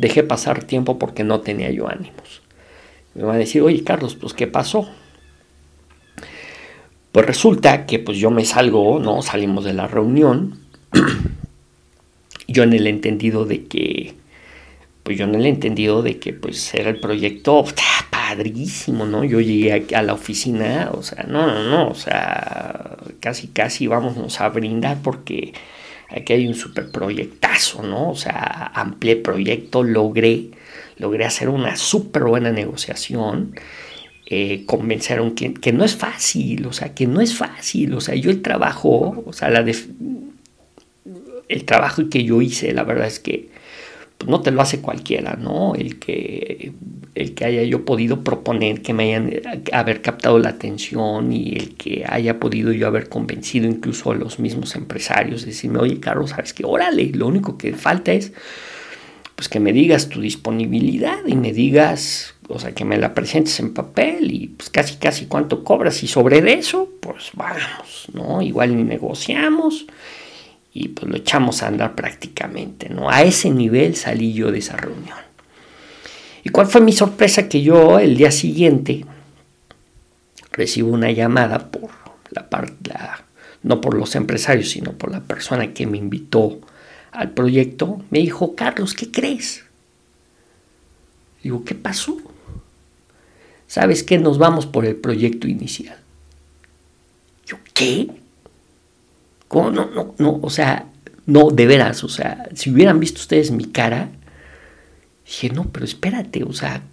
[0.00, 2.40] dejé pasar tiempo porque no tenía yo ánimos.
[3.14, 4.88] Me va a decir, oye Carlos, pues ¿qué pasó?
[7.12, 9.20] Pues resulta que pues yo me salgo, ¿no?
[9.20, 10.58] Salimos de la reunión
[12.48, 14.14] yo en el entendido de que,
[15.02, 17.64] pues yo en el entendido de que pues era el proyecto
[18.10, 19.22] padrísimo, ¿no?
[19.24, 24.40] Yo llegué a, la oficina, o sea, no, no, no, o sea, casi, casi vamos
[24.40, 25.52] a brindar porque
[26.10, 28.10] aquí hay un super proyectazo, ¿no?
[28.10, 30.50] O sea, amplié proyecto, logré,
[30.98, 33.54] logré hacer una súper buena negociación.
[34.32, 38.30] Eh, convencer que no es fácil, o sea, que no es fácil, o sea, yo
[38.30, 39.64] el trabajo, o sea, la
[41.48, 43.48] el trabajo que yo hice, la verdad es que
[44.26, 45.74] no te lo hace cualquiera, ¿no?
[45.74, 46.72] El que,
[47.14, 49.32] el que haya yo podido proponer que me hayan
[49.72, 54.38] haber captado la atención y el que haya podido yo haber convencido incluso a los
[54.38, 58.32] mismos empresarios, decirme, oye Carlos, sabes que órale, lo único que falta es
[59.36, 63.58] pues que me digas tu disponibilidad y me digas o sea, que me la presentes
[63.60, 68.42] en papel y pues casi casi cuánto cobras y sobre eso, pues vamos, ¿no?
[68.42, 69.86] Igual ni negociamos
[70.72, 73.10] y pues lo echamos a andar prácticamente, ¿no?
[73.10, 75.18] A ese nivel salí yo de esa reunión.
[76.44, 77.48] ¿Y cuál fue mi sorpresa?
[77.48, 79.04] Que yo el día siguiente
[80.52, 81.90] recibo una llamada por
[82.30, 82.92] la parte,
[83.62, 86.60] no por los empresarios, sino por la persona que me invitó
[87.12, 88.02] al proyecto.
[88.10, 89.64] Me dijo, Carlos, ¿qué crees?
[91.42, 92.16] Digo, ¿qué pasó?
[93.70, 94.18] ¿sabes qué?
[94.18, 95.96] Nos vamos por el proyecto inicial.
[97.46, 98.10] Yo, ¿qué?
[99.50, 99.72] ¿Cómo?
[99.72, 100.86] No, no, no, o sea,
[101.26, 104.10] no, de veras, o sea, si hubieran visto ustedes mi cara,
[105.26, 106.84] dije, no, pero espérate, o sea,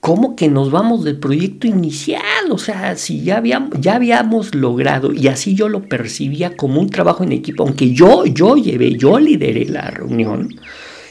[0.00, 2.50] ¿cómo que nos vamos del proyecto inicial?
[2.50, 6.88] O sea, si ya habíamos, ya habíamos logrado, y así yo lo percibía como un
[6.88, 10.48] trabajo en equipo, aunque yo, yo llevé, yo lideré la reunión,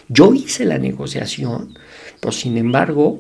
[0.10, 1.78] yo hice la negociación,
[2.20, 3.20] pero sin embargo,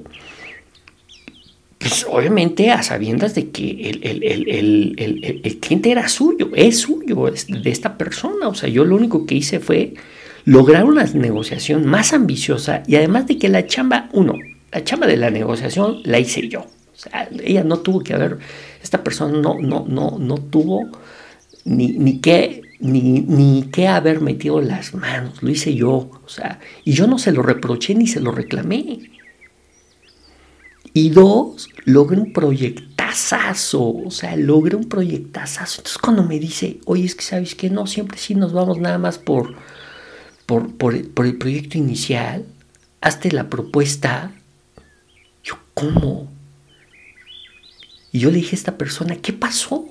[1.81, 7.97] pues obviamente a sabiendas de que el, cliente era suyo, es suyo, es de esta
[7.97, 8.47] persona.
[8.49, 9.95] O sea, yo lo único que hice fue
[10.45, 14.35] lograr una negociación más ambiciosa y además de que la chamba, uno,
[14.71, 16.61] la chamba de la negociación la hice yo.
[16.61, 18.37] O sea, ella no tuvo que haber,
[18.83, 20.87] esta persona no, no, no, no tuvo
[21.65, 26.59] ni, ni que ni, ni que haber metido las manos, lo hice yo, o sea,
[26.83, 28.99] y yo no se lo reproché ni se lo reclamé.
[30.93, 35.79] Y dos, logra un proyectazazo, o sea, logra un proyectazazo.
[35.79, 38.97] Entonces cuando me dice, oye, es que sabes que no, siempre sí nos vamos nada
[38.97, 39.55] más por,
[40.45, 42.45] por, por, el proyecto inicial,
[42.99, 44.31] hazte la propuesta.
[45.43, 46.29] Yo, ¿cómo?
[48.11, 49.85] Y yo le dije a esta persona, ¿qué pasó?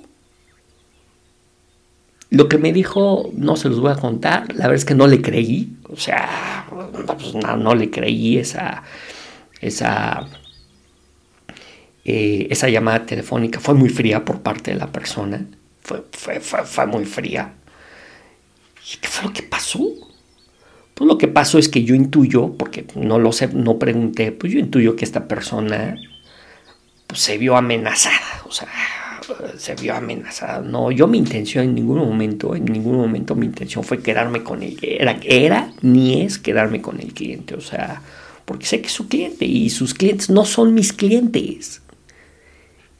[2.29, 5.07] Lo que me dijo, no se los voy a contar, la verdad es que no
[5.07, 6.67] le creí, o sea,
[7.07, 8.85] pues no, no le creí esa,
[9.61, 10.29] esa
[12.12, 15.46] eh, esa llamada telefónica fue muy fría por parte de la persona,
[15.81, 17.53] fue, fue, muy fría.
[18.92, 19.81] ¿Y qué fue lo que pasó?
[20.94, 24.53] Pues lo que pasó es que yo intuyo, porque no lo sé, no pregunté, pues
[24.53, 25.96] yo intuyo que esta persona
[27.07, 28.68] pues, se vio amenazada, o sea,
[29.57, 30.62] se vio amenazada.
[30.62, 34.64] No, yo mi intención en ningún momento, en ningún momento mi intención fue quedarme con
[34.64, 34.77] él.
[34.83, 38.03] Era, era ni es quedarme con el cliente, o sea,
[38.46, 41.83] porque sé que es su cliente y sus clientes no son mis clientes.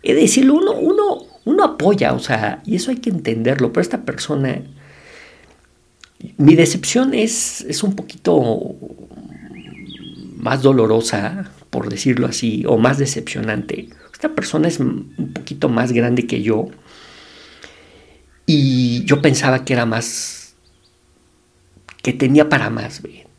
[0.03, 4.03] Es decir, uno, uno, uno apoya, o sea, y eso hay que entenderlo, pero esta
[4.03, 4.63] persona,
[6.37, 8.75] mi decepción es, es un poquito
[10.37, 13.89] más dolorosa, por decirlo así, o más decepcionante.
[14.13, 16.69] Esta persona es un poquito más grande que yo
[18.53, 20.57] y yo pensaba que era más,
[22.03, 23.30] que tenía para más, ¿ve?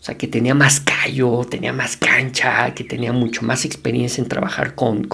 [0.00, 4.28] O sea, que tenía más callo, tenía más cancha, que tenía mucho más experiencia en
[4.28, 5.08] trabajar con,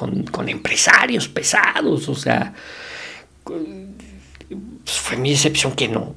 [0.47, 2.09] empresarios pesados.
[2.09, 2.53] O sea,
[3.43, 3.63] pues
[4.85, 6.15] fue mi decepción que no.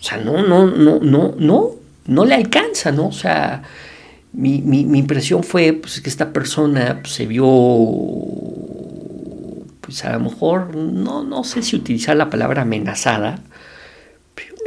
[0.00, 1.70] O sea, no, no, no, no, no,
[2.06, 3.08] no le alcanza, ¿no?
[3.08, 3.62] O sea,
[4.32, 4.56] mi,
[4.98, 7.44] impresión fue pues, que esta persona pues, se vio,
[9.80, 13.40] pues a lo mejor, no, no sé si utilizar la palabra amenazada,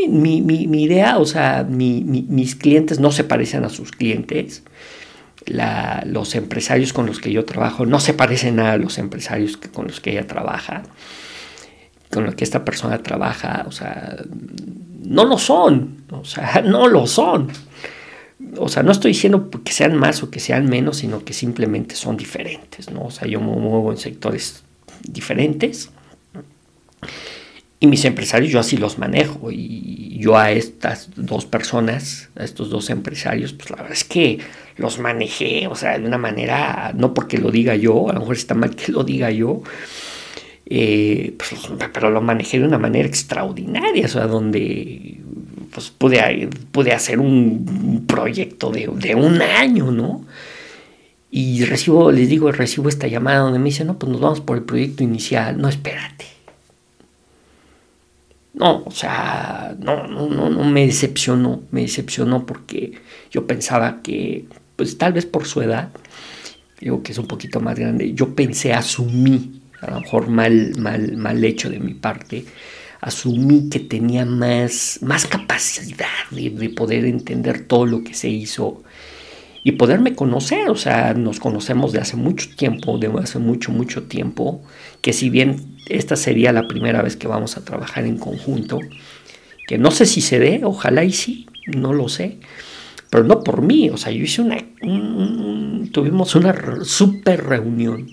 [0.08, 0.38] mi,
[0.84, 4.64] idea, o sea, mis clientes no se parecen a sus clientes.
[5.46, 10.00] los empresarios con los que yo trabajo no se parecen a los empresarios con los
[10.00, 10.84] que ella trabaja,
[12.12, 14.18] con los que esta persona trabaja, o sea,
[15.04, 17.50] no lo son, o sea, no lo son.
[18.58, 21.96] O sea, no estoy diciendo que sean más o que sean menos, sino que simplemente
[21.96, 23.04] son diferentes, ¿no?
[23.06, 24.64] O sea, yo me muevo en sectores
[25.04, 25.92] diferentes
[27.82, 32.70] y mis empresarios yo así los manejo y yo a estas dos personas, a estos
[32.70, 34.38] dos empresarios, pues la verdad es que
[34.78, 38.36] los manejé, o sea, de una manera, no porque lo diga yo, a lo mejor
[38.36, 39.64] está mal que lo diga yo,
[40.68, 41.60] eh, pues,
[41.92, 45.20] pero lo manejé de una manera extraordinaria, o sea, donde
[45.74, 50.24] pues pude, pude hacer un proyecto de, de, un año, ¿no?
[51.32, 54.58] Y recibo, les digo, recibo esta llamada donde me dicen, no, pues nos vamos por
[54.58, 55.58] el proyecto inicial.
[55.60, 56.41] No, espérate.
[58.54, 62.94] No, o sea, no, no, no, no me decepcionó, me decepcionó porque
[63.32, 65.90] yo pensaba que, pues tal vez por su edad,
[66.80, 71.16] digo que es un poquito más grande, yo pensé, asumí, a lo mejor mal, mal,
[71.16, 72.46] mal hecho de mi parte,
[73.00, 78.84] asumí que tenía más, más capacidad de, poder entender todo lo que se hizo
[79.64, 84.04] y poderme conocer, o sea, nos conocemos de hace mucho tiempo, de hace mucho, mucho
[84.04, 84.64] tiempo,
[85.02, 88.80] que si bien esta sería la primera vez que vamos a trabajar en conjunto,
[89.68, 92.40] que no sé si se dé, ojalá y sí, no lo sé,
[93.10, 94.58] pero no por mí, o sea, yo hice una,
[95.92, 98.08] tuvimos una super reunión,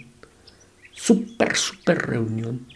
[0.93, 2.67] super, super reunión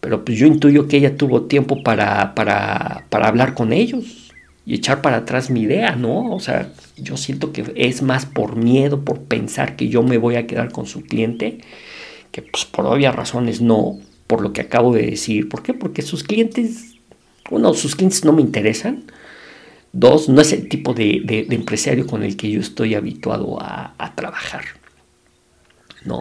[0.00, 4.27] pero pues yo intuyo que ella tuvo tiempo para, para, para hablar con ellos
[4.68, 6.30] y echar para atrás mi idea, ¿no?
[6.30, 10.36] O sea, yo siento que es más por miedo, por pensar que yo me voy
[10.36, 11.60] a quedar con su cliente,
[12.32, 15.48] que pues por obvias razones no, por lo que acabo de decir.
[15.48, 15.72] ¿Por qué?
[15.72, 16.96] Porque sus clientes,
[17.50, 19.04] uno, sus clientes no me interesan.
[19.94, 24.64] Dos, no es el tipo de, empresario con el que yo estoy habituado a trabajar.
[26.04, 26.20] No.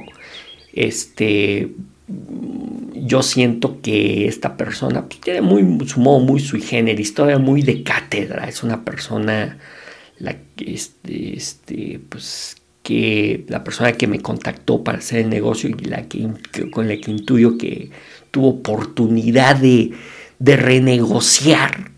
[0.72, 1.74] Este,
[2.08, 7.62] yo siento que esta persona pues, tiene muy, su modo muy sui generis, todavía muy
[7.62, 8.48] de cátedra.
[8.48, 9.58] Es una persona,
[10.20, 15.86] la, este, este, pues, que la persona que me contactó para hacer el negocio y
[15.86, 16.30] la que,
[16.72, 17.91] con la que intuyo que
[18.32, 19.91] tuvo oportunidad de,
[20.39, 21.97] de renegociar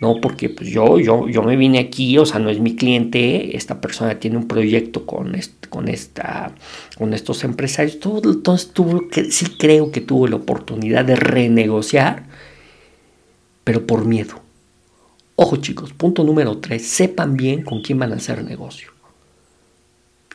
[0.00, 0.20] ¿no?
[0.20, 3.80] Porque pues yo, yo, yo me vine aquí, o sea, no es mi cliente, esta
[3.80, 5.32] persona tiene un proyecto con,
[5.68, 6.54] con, esta,
[6.96, 12.26] con estos empresarios, todo, entonces tuvo sí creo que tuvo la oportunidad de renegociar,
[13.64, 14.40] pero por miedo.
[15.36, 18.98] Ojo chicos, punto número tres, sepan bien con quién van a hacer negocio.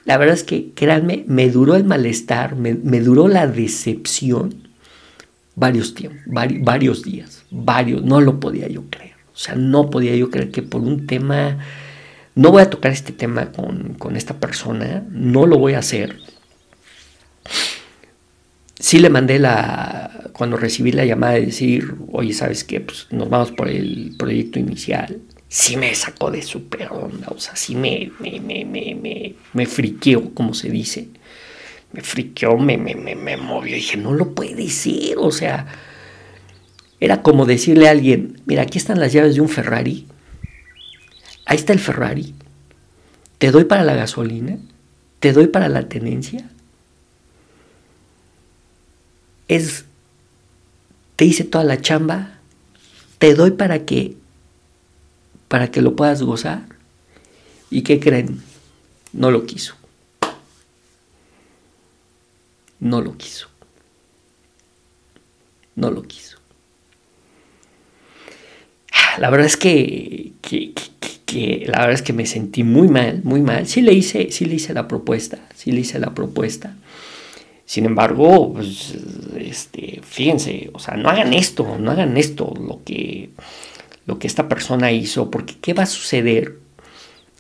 [0.06, 4.68] La verdad es que, créanme, me duró el malestar, me, duró la decepción
[5.56, 9.13] varios tiempos, varios días, varios, no lo podía yo creer.
[9.34, 11.58] O sea, no podía yo creer que por un tema,
[12.36, 16.18] no voy a tocar este tema con, esta persona, no lo voy a hacer.
[18.80, 22.80] Sí le mandé la, cuando recibí la llamada de decir, oye, ¿sabes qué?
[22.80, 25.20] Pues nos vamos por el proyecto inicial.
[25.48, 30.34] Sí me sacó de super onda, o sea, sí me, me, me, me, me, friqueó,
[30.34, 31.10] como se dice.
[31.92, 33.76] Me friqueó, me, me, me, me movió.
[33.76, 35.68] dije, no lo puede ser, o sea,
[37.04, 40.08] era como decirle a alguien, mira, aquí están las llaves de un Ferrari,
[41.46, 42.34] ahí está el Ferrari,
[43.40, 44.58] te doy para la gasolina,
[45.20, 46.50] te doy para la tenencia.
[49.50, 49.84] Es,
[51.18, 52.40] te hice toda la chamba,
[53.18, 54.16] te doy para que,
[55.50, 56.64] para que lo puedas gozar.
[57.70, 58.42] ¿Y qué creen?
[59.12, 59.76] No lo quiso.
[62.80, 63.50] No lo quiso.
[65.76, 66.43] No lo quiso
[69.18, 70.34] la verdad es que,
[71.66, 73.68] la verdad es que me sentí muy mal, muy mal.
[73.68, 76.76] Sí le hice, sí le hice la propuesta, sí le hice la propuesta.
[77.66, 78.96] Sin embargo, pues,
[79.38, 83.30] este, fíjense, o sea, no hagan esto, no hagan esto, lo que,
[84.06, 86.60] lo que esta persona hizo, porque ¿qué va a suceder?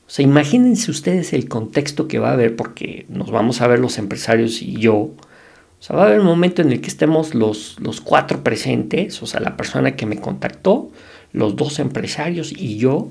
[0.07, 3.79] O sea, imagínense ustedes el contexto que va a haber, porque nos vamos a ver
[3.79, 4.95] los empresarios y yo.
[4.95, 5.15] O
[5.79, 9.25] sea, va a haber un momento en el que estemos los, los cuatro presentes, o
[9.25, 10.91] sea, la persona que me contactó,
[11.33, 13.09] los dos empresarios y yo,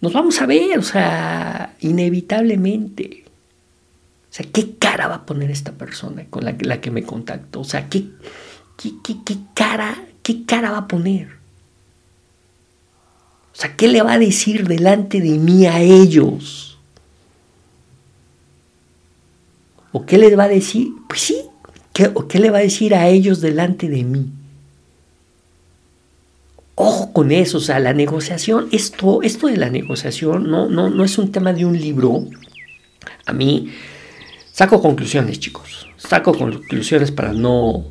[0.00, 3.24] nos vamos a ver, o sea, inevitablemente.
[4.30, 7.60] O sea, ¿qué cara va a poner esta persona con la, la que me contactó?
[7.60, 8.04] O sea, ¿qué,
[8.76, 11.28] qué, qué, cara, ¿qué cara va a poner?
[13.52, 16.78] O sea, ¿qué le va a decir delante de mí a ellos?
[19.92, 20.92] ¿O qué les va a decir?
[21.08, 21.38] Pues sí,
[21.94, 24.30] ¿qué, ¿o qué le va a decir a ellos delante de mí?
[26.78, 31.04] Ojo con eso, o sea, la negociación, esto, esto de la negociación no, no, no
[31.04, 32.26] es un tema de un libro.
[33.24, 33.72] A mí
[34.52, 35.88] saco conclusiones, chicos.
[35.96, 37.84] Saco conclusiones para no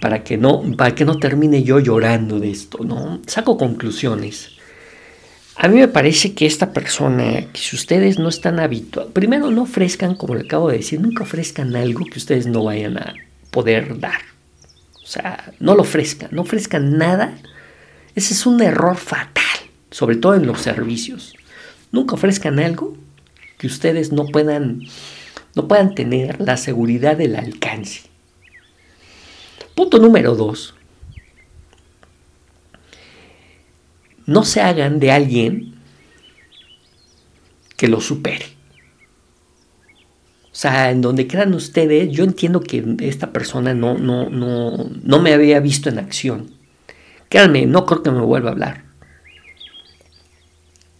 [0.00, 3.20] para que no para que no termine yo llorando de esto, ¿no?
[3.26, 4.50] Saco conclusiones.
[5.54, 9.62] A mí me parece que esta persona, que si ustedes no están habituados, primero no
[9.62, 13.14] ofrezcan, como le acabo de decir, nunca ofrezcan algo que ustedes no vayan a
[13.52, 14.29] poder dar.
[15.10, 17.36] O sea, no lo ofrezcan, no ofrezcan nada.
[18.14, 19.58] Ese es un error fatal,
[19.90, 21.34] sobre todo en los servicios.
[21.90, 22.96] Nunca ofrezcan algo
[23.58, 24.82] que ustedes no puedan,
[25.56, 28.02] no puedan tener la seguridad del alcance.
[29.74, 30.74] Punto número dos.
[34.30, 35.74] no se hagan de alguien
[37.76, 38.46] que lo supere.
[40.52, 45.20] O sea, en donde crean ustedes, yo entiendo que esta persona no, no, no, no
[45.20, 46.50] me había visto en acción.
[47.28, 48.84] Créanme, no creo que me vuelva a hablar.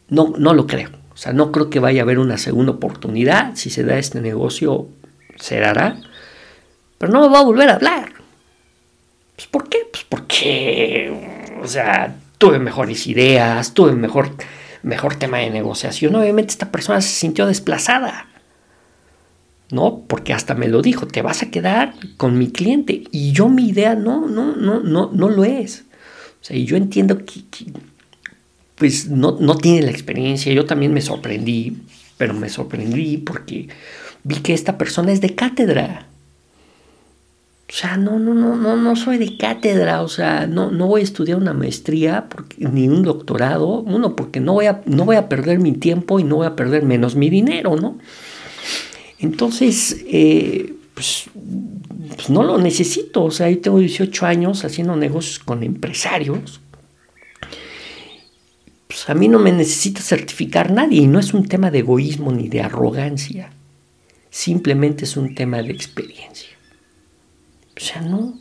[0.08, 0.90] No, no lo creo.
[1.12, 3.56] O sea, no creo que vaya a haber una segunda oportunidad.
[3.56, 4.88] Si se da este negocio,
[5.36, 6.00] se dará.
[6.98, 8.12] Pero no me va a volver a hablar.
[9.34, 9.80] Pues, ¿Por qué?
[9.90, 14.30] Pues porque, o sea, tuve mejores ideas, tuve mejor,
[14.82, 16.14] mejor tema de negociación.
[16.14, 18.29] Obviamente esta persona se sintió desplazada.
[19.70, 20.02] ¿No?
[20.06, 23.04] Porque hasta me lo dijo, te vas a quedar con mi cliente.
[23.10, 25.84] Y yo mi idea no, no, no, no, no lo es.
[26.40, 27.42] O sea, y yo entiendo que,
[28.76, 30.52] pues no, no tiene la experiencia.
[30.52, 31.78] Yo también me sorprendí,
[32.16, 33.68] pero me sorprendí porque
[34.24, 36.06] vi que esta persona es de cátedra.
[37.68, 41.02] O sea, no, no, no, no, no soy de cátedra, o sea, no, no voy
[41.02, 42.26] a estudiar una maestría
[42.58, 46.24] ni un doctorado, uno, porque no voy, a, no voy a perder mi tiempo y
[46.24, 47.98] no voy a perder menos mi dinero, ¿no?
[49.20, 51.26] Entonces, eh, pues,
[52.16, 56.60] pues, no lo necesito, o sea, yo tengo 18 años haciendo negocios con empresarios,
[58.86, 62.32] pues a mí no me necesita certificar nadie y no es un tema de egoísmo
[62.32, 63.52] ni de arrogancia,
[64.30, 66.50] simplemente es un tema de experiencia.
[67.76, 68.38] O sea, no.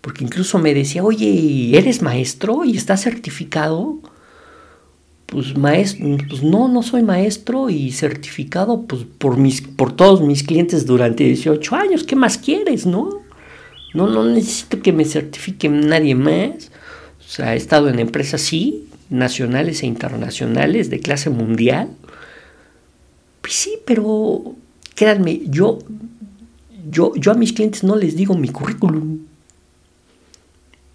[0.00, 3.98] Porque incluso me decía, oye, ¿eres maestro y estás certificado?
[5.26, 10.44] Pues maestro, pues no, no soy maestro y certificado pues, por, mis, por todos mis
[10.44, 12.04] clientes durante 18 años.
[12.04, 13.22] ¿Qué más quieres, no?
[13.92, 16.70] No, no necesito que me certifique nadie más.
[17.18, 21.88] O sea, he estado en empresas, sí, nacionales e internacionales de clase mundial.
[23.40, 24.54] Pues sí, pero
[24.94, 25.78] créanme, yo
[26.90, 29.20] yo, yo a mis clientes no les digo mi currículum.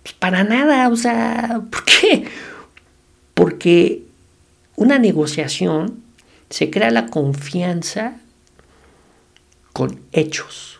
[0.03, 2.25] Pues para nada, o sea, ¿por qué?
[3.33, 4.03] Porque
[4.81, 6.01] una negociación
[6.49, 8.19] se crea la confianza
[9.73, 10.79] con hechos.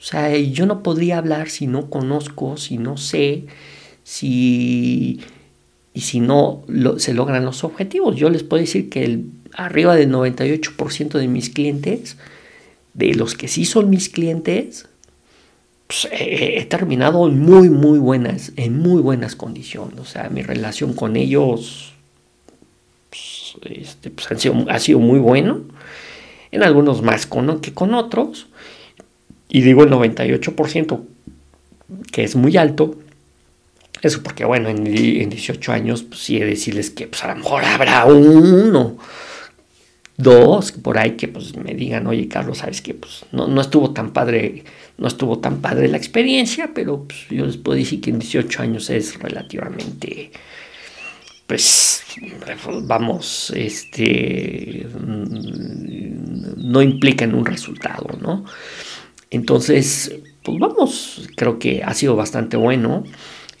[0.00, 3.44] O sea, yo no podría hablar si no conozco, si no sé,
[4.04, 5.20] si
[5.92, 6.64] y si no
[6.96, 8.16] se logran los objetivos.
[8.16, 9.20] Yo les puedo decir que
[9.52, 12.16] arriba del 98% de mis clientes
[12.94, 14.88] de los que sí son mis clientes,
[15.92, 20.00] pues, he, terminado en muy, muy buenas, en muy buenas condiciones.
[20.00, 21.92] O sea, mi relación con ellos
[23.10, 25.60] pues, este, pues, ha sido muy bueno.
[26.50, 28.46] En algunos más con, que con otros.
[29.50, 31.02] Y digo el 98%,
[32.10, 32.96] que es muy alto.
[34.00, 37.28] Eso porque, bueno, en, en 18 años, pues sí he de decirles que pues, a
[37.28, 38.96] lo mejor habrá uno
[40.16, 43.92] dos por ahí que pues me digan, oye Carlos, sabes que pues no, no, estuvo
[43.92, 44.64] tan padre,
[44.98, 48.62] no estuvo tan padre la experiencia, pero pues, yo les puedo decir que en 18
[48.62, 50.30] años es relativamente,
[51.46, 52.04] pues
[52.84, 54.86] vamos, este,
[56.56, 58.44] no implica en un resultado, ¿no?
[59.30, 63.04] Entonces, pues vamos, creo que ha sido bastante bueno.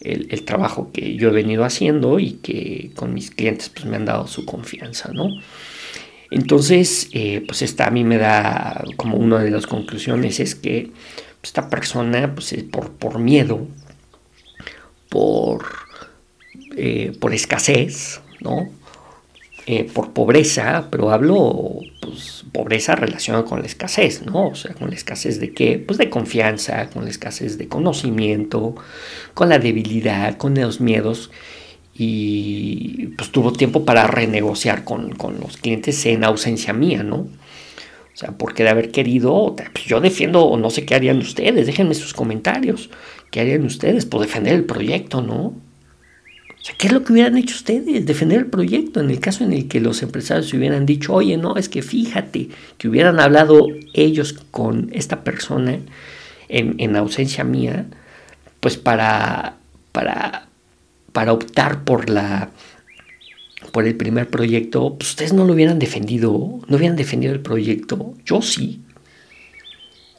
[0.00, 3.94] El, el, trabajo que yo he venido haciendo y que con mis clientes pues me
[3.94, 5.28] han dado su confianza, ¿no?
[6.32, 10.90] Entonces, eh, pues esta a mí me da como una de las conclusiones es que
[11.42, 13.66] esta persona, pues por, por miedo,
[15.10, 15.66] por,
[16.74, 18.70] eh, por escasez, ¿no?
[19.66, 24.48] Eh, por pobreza, pero hablo pues, pobreza relacionada con la escasez, ¿no?
[24.48, 25.78] O sea, con la escasez de qué?
[25.78, 28.74] Pues de confianza, con la escasez de conocimiento,
[29.34, 31.30] con la debilidad, con los miedos
[31.94, 37.16] y pues tuvo tiempo para renegociar con, los clientes en ausencia mía, ¿no?
[37.16, 41.94] O sea, porque de haber querido, pues yo defiendo, no sé qué harían ustedes, déjenme
[41.94, 42.90] sus comentarios,
[43.30, 45.54] ¿qué harían ustedes por defender el proyecto, no?
[46.62, 48.06] O sea, ¿qué es lo que hubieran hecho ustedes?
[48.06, 49.00] Defender el proyecto.
[49.00, 52.50] En el caso en el que los empresarios hubieran dicho, oye, no, es que fíjate,
[52.78, 55.80] que hubieran hablado ellos con esta persona
[56.48, 57.86] en, en ausencia mía,
[58.60, 59.56] pues para,
[59.90, 60.46] para,
[61.12, 62.50] para optar por la
[63.70, 68.14] por el primer proyecto, pues ustedes no lo hubieran defendido, no hubieran defendido el proyecto.
[68.24, 68.82] Yo sí.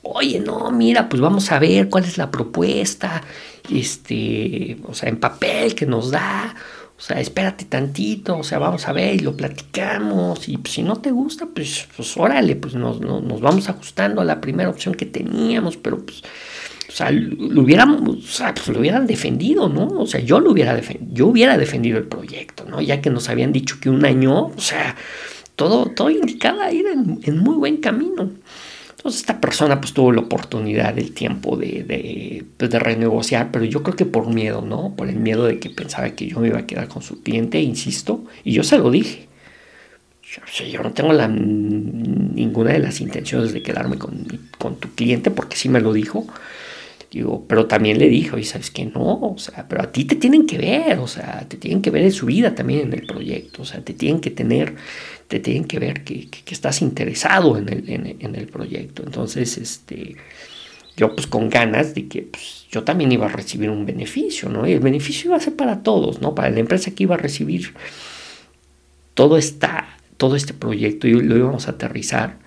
[0.02, 3.24] Oye, no, mira, pues vamos a ver cuál es la propuesta,
[3.72, 6.54] este, o sea, en papel que nos da,
[6.98, 10.84] o sea, espérate tantito, o sea, vamos a ver y lo platicamos, y pues, si
[10.84, 14.94] no te gusta, pues, pues órale, pues nos, nos vamos ajustando a la primera opción
[14.94, 16.22] que teníamos, pero pues
[16.90, 19.88] o sea, lo hubieran, o sea, pues lo hubieran defendido, ¿no?
[19.88, 22.82] O sea, yo lo hubiera defendido, yo hubiera defendido el proyecto, ¿no?
[22.82, 24.96] Ya que nos habían dicho que un año, o sea,
[25.56, 28.32] todo, todo indicaba ir en, muy buen camino.
[28.92, 33.66] Entonces esta persona pues tuvo la oportunidad del tiempo de, de, pues, de, renegociar, pero
[33.66, 34.94] yo creo que por miedo, ¿no?
[34.96, 37.60] Por el miedo de que pensaba que yo me iba a quedar con su cliente,
[37.60, 39.28] insisto, y yo se lo dije.
[40.24, 44.26] Yo, yo no tengo la, ninguna de las intenciones de quedarme con,
[44.58, 46.26] con tu cliente, porque sí me lo dijo.
[47.48, 48.86] Pero también le dije, oye, ¿sabes qué?
[48.86, 51.92] No, o sea, pero a ti te tienen que ver, o sea, te tienen que
[51.92, 54.76] ver en su vida también en el proyecto, o sea, te tienen que tener,
[55.28, 59.04] te tienen que ver que, estás interesado en el, en, el proyecto.
[59.04, 60.16] Entonces, este,
[60.98, 64.68] yo pues con ganas de que pues, yo también iba a recibir un beneficio, ¿no?
[64.68, 66.34] Y el beneficio iba a ser para todos, ¿no?
[66.34, 67.74] Para la empresa que iba a recibir
[69.14, 72.43] todo, esta, todo este proyecto y lo íbamos a aterrizar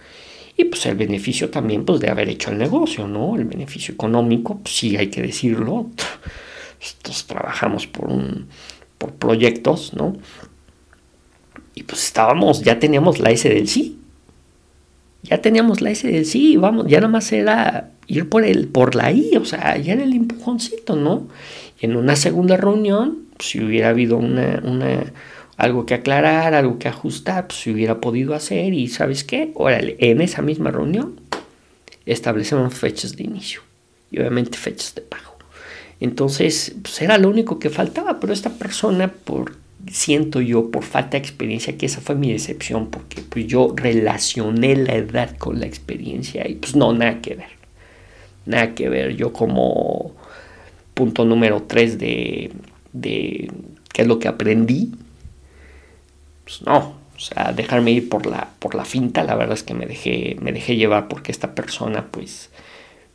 [0.56, 3.36] y pues el beneficio también pues de haber hecho el negocio, ¿no?
[3.36, 5.90] El beneficio económico, pues sí hay que decirlo.
[6.80, 8.48] Nosotros trabajamos por, un,
[8.96, 10.16] por proyectos, ¿no?
[11.74, 13.98] Y pues estábamos, ya teníamos la S del sí.
[15.22, 18.94] Ya teníamos la S del sí, vamos, ya nada más era ir por, el, por
[18.94, 21.28] la I, o sea, ya era el empujoncito, ¿no?
[21.80, 25.12] Y en una segunda reunión, pues, si hubiera habido una, una
[25.56, 29.96] algo que aclarar, algo que ajustar, pues si hubiera podido hacer y sabes qué, órale,
[30.00, 31.20] en esa misma reunión
[32.04, 33.62] establecemos fechas de inicio
[34.10, 35.36] y obviamente fechas de pago.
[35.98, 39.56] Entonces, pues era lo único que faltaba, pero esta persona, por
[39.90, 44.76] siento yo, por falta de experiencia, que esa fue mi decepción, porque pues yo relacioné
[44.76, 47.56] la edad con la experiencia y pues no, nada que ver.
[48.44, 49.16] Nada que ver.
[49.16, 50.14] Yo como
[50.94, 52.52] punto número 3 de,
[52.92, 53.50] de
[53.92, 54.92] qué es lo que aprendí,
[56.46, 59.74] pues no, o sea, dejarme ir por la, por la finta, la verdad es que
[59.74, 62.50] me dejé, me dejé llevar porque esta persona, pues,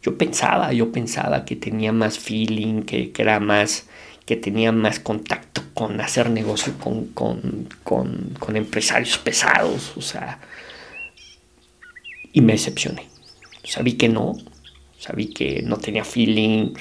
[0.04, 3.88] yo pensaba, yo pensaba que tenía más feeling, que, que era más,
[4.26, 10.40] que tenía más contacto con hacer negocio con, con, con, con empresarios pesados, o sea,
[12.34, 13.08] y me decepcioné.
[13.64, 14.34] Sabí que no,
[15.00, 16.74] sabí que no tenía feeling,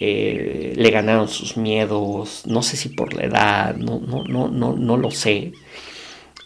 [0.00, 4.74] eh, le ganaron sus miedos, no sé si por la edad, no, no, no, no,
[4.76, 5.52] no lo sé.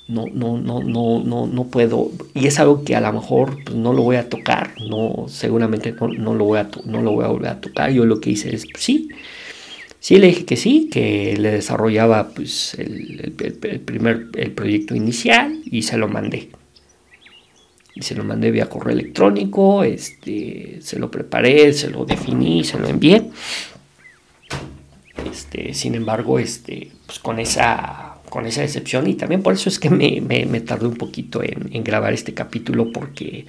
[0.06, 2.10] No, no, no, no, no, no puedo.
[2.34, 4.74] Y es algo que a lo mejor pues, no lo voy a tocar.
[4.88, 7.90] No, seguramente no, lo voy a no lo voy a volver a tocar.
[7.90, 9.08] Yo lo que hice es pues, sí.
[10.00, 15.60] Sí le dije que sí, que le desarrollaba pues el, el primer el proyecto inicial
[15.66, 16.50] y se lo mandé
[18.02, 22.88] se lo mandé vía correo electrónico, este, se lo preparé, se lo definí, se lo
[22.88, 23.22] envié.
[25.30, 29.78] Este, sin embargo, este, pues con esa, con esa decepción y también por eso es
[29.78, 33.46] que me, me, tardé un poquito en, grabar este capítulo porque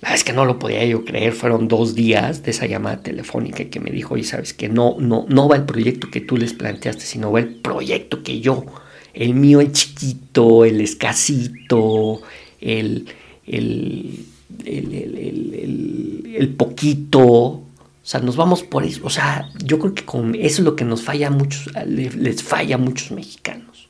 [0.00, 3.64] la es que no lo podía yo creer, fueron dos días de esa llamada telefónica
[3.64, 6.52] que me dijo, y sabes que no, no, no va el proyecto que tú les
[6.52, 8.66] planteaste, sino va el proyecto que yo,
[9.14, 12.20] el mío, el chiquito, el escasito,
[12.60, 13.06] el,
[13.46, 14.26] el,
[14.64, 17.66] el, poquito, o
[18.02, 19.00] sea, nos vamos por eso.
[19.04, 22.42] O sea, yo creo que con eso es lo que nos falla a muchos, les,
[22.42, 23.88] falla a muchos mexicanos.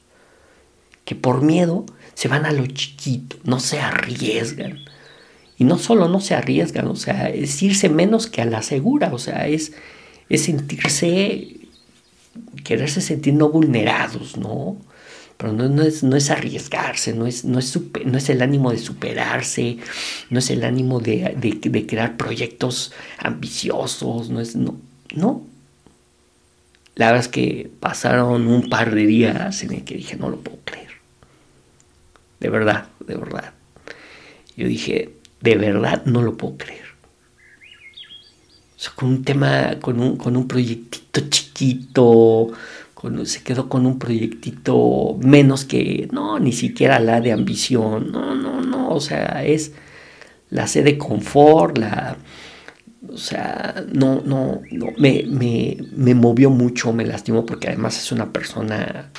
[1.05, 1.84] Que por miedo
[2.14, 4.78] se van a lo chiquito, no se arriesgan.
[5.57, 9.14] Y no solo no se arriesgan, o sea, es irse menos que a la segura,
[9.14, 9.72] o sea, es,
[10.28, 11.59] es sentirse,
[12.64, 14.76] quererse sentir no vulnerados, ¿no?
[15.37, 18.78] Pero no, es, no es, arriesgarse, no es, no, es no es el ánimo de
[18.78, 19.78] superarse,
[20.30, 24.78] no es el ánimo de, de, crear proyectos ambiciosos, no es, no,
[25.14, 25.43] no.
[26.95, 30.39] La verdad es que pasaron un par de días en el que dije, no lo
[30.39, 30.91] puedo creer.
[32.39, 33.53] De verdad, de verdad.
[34.57, 36.85] Yo dije, de verdad no lo puedo creer.
[38.76, 42.53] O sea, con un tema, con un, con un proyectito chiquito,
[43.24, 48.61] se quedó con un proyectito menos que, no, ni siquiera la de ambición, no, no,
[48.61, 49.72] no, o sea, es
[50.50, 52.16] la sede de confort, la,
[53.09, 58.12] o sea, no, no, no, me, me, me movió mucho, me lastimó porque además es
[58.12, 59.11] una persona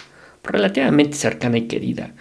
[0.43, 2.13] relativamente cercana y querida.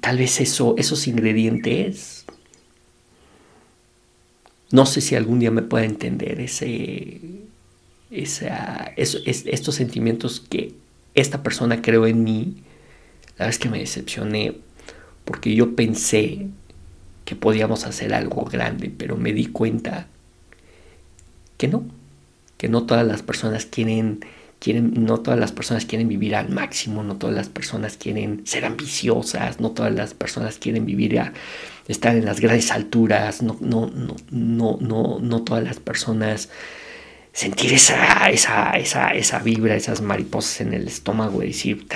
[0.00, 2.26] Tal vez eso, esos ingredientes,
[4.70, 7.20] no sé si algún día me pueda entender ese,
[8.10, 10.74] esa, estos sentimientos que
[11.14, 12.56] esta persona creó en mí,
[13.38, 14.54] la es que me decepcioné
[15.24, 16.46] porque yo pensé
[17.24, 20.06] que podíamos hacer algo grande, pero me di cuenta
[21.58, 21.84] que no,
[22.56, 24.20] que no todas las personas quieren,
[24.58, 28.64] quieren, no todas las personas quieren vivir al máximo, no todas las personas quieren ser
[28.64, 31.34] ambiciosas, no todas las personas quieren vivir a
[31.86, 36.48] estar en las grandes alturas, no, no, no, no, no, no todas las personas
[37.38, 41.86] sentir esa, esa, esa, esa vibra, esas mariposas en el estómago, y decir,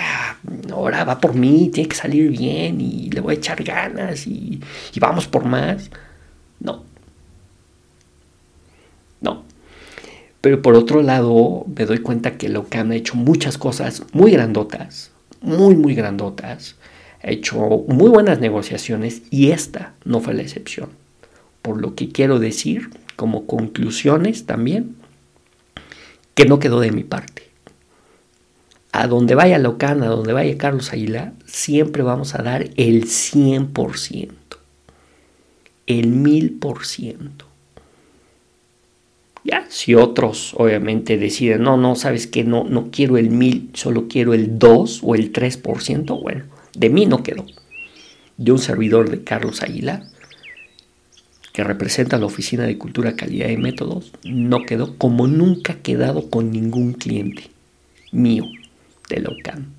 [0.70, 4.60] ahora va por mí, tiene que salir bien y le voy a echar ganas y,
[5.00, 5.90] vamos por más.
[6.60, 6.84] No.
[9.20, 9.42] No.
[10.40, 14.30] Pero por otro lado, me doy cuenta que lo que han hecho muchas cosas muy
[14.30, 16.76] grandotas, muy, muy grandotas.
[17.20, 17.56] Ha hecho
[17.88, 20.90] muy buenas negociaciones y esta no fue la excepción.
[21.62, 25.01] Por lo que quiero decir, como conclusiones también,
[26.34, 27.50] que no quedó de mi parte.
[28.92, 34.30] A donde vaya Locan, a donde vaya Carlos Aguilar, siempre vamos a dar el 100%,
[35.86, 37.30] el 1000%.
[39.44, 44.06] Ya, si otros obviamente deciden, no, no, sabes que no, no quiero el 1000, solo
[44.08, 47.46] quiero el 2 o el 3%, bueno, de mí no quedó.
[48.36, 50.04] De un servidor de Carlos Aguilar,
[51.52, 56.30] que representa la Oficina de Cultura, Calidad y Métodos, no quedó como nunca ha quedado
[56.30, 57.50] con ningún cliente
[58.10, 58.46] mío
[59.08, 59.74] de Locan.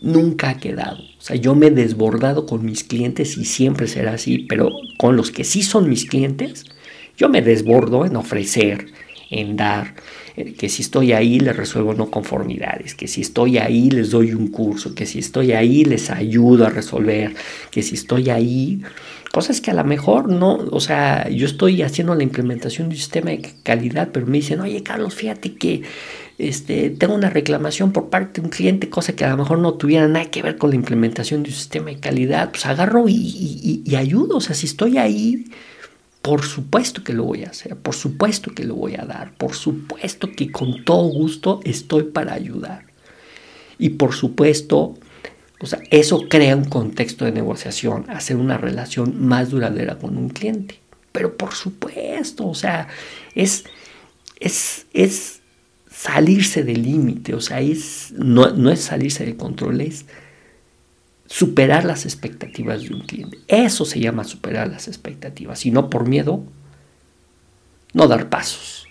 [0.00, 0.98] Nunca ha quedado.
[0.98, 5.16] O sea, yo me he desbordado con mis clientes y siempre será así, pero con
[5.16, 6.64] los que sí son mis clientes,
[7.16, 8.86] yo me desbordo en ofrecer,
[9.32, 9.94] en dar,
[10.36, 14.34] eh, que si estoy ahí les resuelvo no conformidades, que si estoy ahí les doy
[14.34, 17.34] un curso, que si estoy ahí les ayudo a resolver,
[17.70, 18.82] que si estoy ahí,
[19.32, 23.00] cosas que a lo mejor no, o sea, yo estoy haciendo la implementación de un
[23.00, 25.82] sistema de calidad, pero me dicen, oye Carlos, fíjate que
[26.38, 29.74] este, tengo una reclamación por parte de un cliente, cosa que a lo mejor no
[29.74, 33.82] tuviera nada que ver con la implementación de un sistema de calidad, pues agarro y,
[33.84, 35.46] y ayudo, o sea, si estoy ahí,
[36.22, 39.54] por supuesto que lo voy a hacer, por supuesto que lo voy a dar, por
[39.54, 42.84] supuesto que con todo gusto estoy para ayudar.
[43.76, 44.96] Y por supuesto,
[45.60, 50.28] o sea, eso crea un contexto de negociación, hacer una relación más duradera con un
[50.28, 50.78] cliente.
[51.10, 52.86] Pero por supuesto, o sea,
[53.34, 53.64] es,
[54.38, 55.40] es, es
[55.90, 60.06] salirse del límite, o sea, es, no, no es salirse de control, es
[61.32, 63.38] superar las expectativas de un cliente.
[63.48, 66.44] Eso se llama superar las expectativas y no por miedo,
[67.94, 68.86] no dar pasos.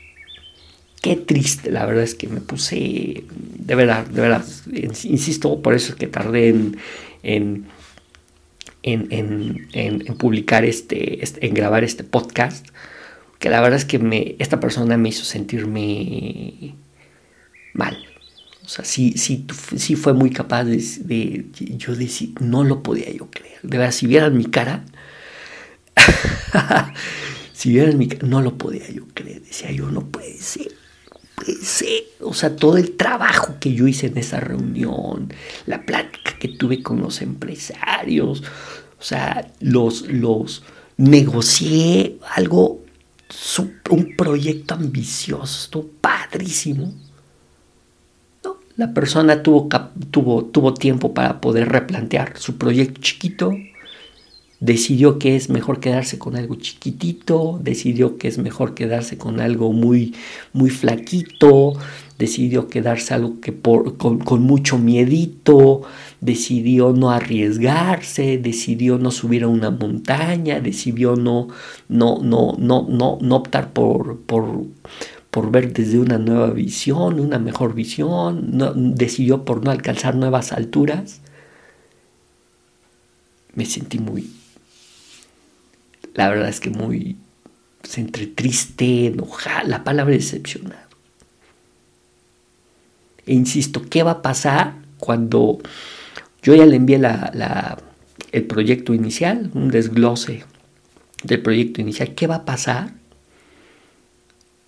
[1.04, 5.92] Qué triste, la verdad es que me puse, de verdad, de verdad, insisto, por eso
[5.92, 6.78] es que tardé en,
[7.22, 7.68] en,
[8.82, 12.68] en, en publicar este, este, en grabar este podcast,
[13.38, 16.74] que la verdad es que me, esta persona me hizo sentirme
[17.76, 18.11] mal
[18.64, 21.46] o sea, sí, fue muy capaz de,
[21.78, 23.60] yo decir, no lo podía yo creer.
[23.64, 24.86] De verdad, si vieran mi cara,
[27.54, 29.42] si vieran mi cara, no lo podía yo creer.
[29.42, 30.72] Decía yo, no puede ser,
[31.36, 32.04] puede ser.
[32.20, 35.34] O sea, todo el trabajo que yo hice en esa reunión,
[35.66, 38.44] la plática que tuve con los empresarios,
[39.00, 40.64] o sea, los, los
[40.98, 42.84] negocié algo,
[43.90, 46.94] un proyecto ambicioso, padrísimo
[48.82, 49.70] la persona tuvo,
[50.10, 53.54] tuvo, tuvo tiempo para poder replantear su proyecto chiquito,
[54.60, 59.72] decidió que es mejor quedarse con algo chiquitito, decidió que es mejor quedarse con algo
[59.72, 60.16] muy,
[60.52, 61.74] muy flaquito,
[62.18, 65.84] decidió quedarse algo que por, con, mucho miedito,
[66.20, 71.50] decidió no arriesgarse, decidió no subir a una montaña, decidió no,
[71.88, 74.66] no, no, no, no, no optar por, por,
[75.32, 81.22] por ver desde una nueva visión, una mejor visión, decidió por no alcanzar nuevas alturas,
[83.56, 84.30] me sentí muy,
[86.14, 87.16] la verdad es que muy,
[87.82, 90.92] pues, entre triste, enojado, la palabra decepcionado.
[93.26, 95.60] E insisto, ¿qué va a pasar cuando
[96.44, 97.00] yo ya le envié
[98.32, 100.44] el proyecto inicial, un desglose
[101.24, 102.16] del proyecto inicial?
[102.16, 103.01] ¿Qué va a pasar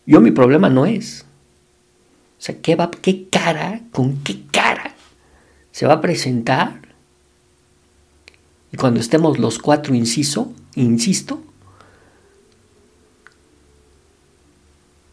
[0.06, 1.26] yo mi problema no es.
[2.40, 4.94] O sea, ¿qué, va, qué cara, con qué cara
[5.72, 6.82] se va a presentar?
[8.72, 11.44] Y cuando estemos los cuatro, inciso, insisto,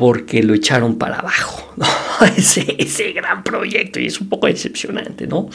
[0.00, 1.74] porque lo echaron para abajo,
[2.38, 5.50] ese, ese, gran proyecto y es un poco decepcionante, ¿no?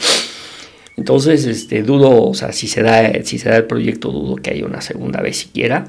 [0.96, 4.50] Entonces, este, dudo, o sea, si se da, si se da el proyecto, dudo que
[4.50, 5.88] haya una segunda vez siquiera,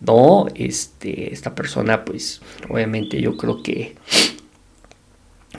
[0.00, 0.48] ¿no?
[0.56, 3.94] Este, esta persona, pues, obviamente yo creo que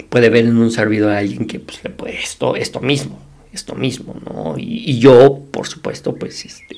[0.10, 3.22] puede ver en un servidor a alguien que pues, le puede esto, esto mismo,
[3.54, 4.56] esto mismo, ¿no?
[4.58, 6.76] Y, yo, por supuesto, pues este,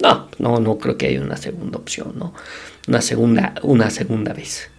[0.00, 2.34] no, no, no creo que haya una segunda opción, ¿no?
[2.88, 4.71] Una segunda, una segunda vez.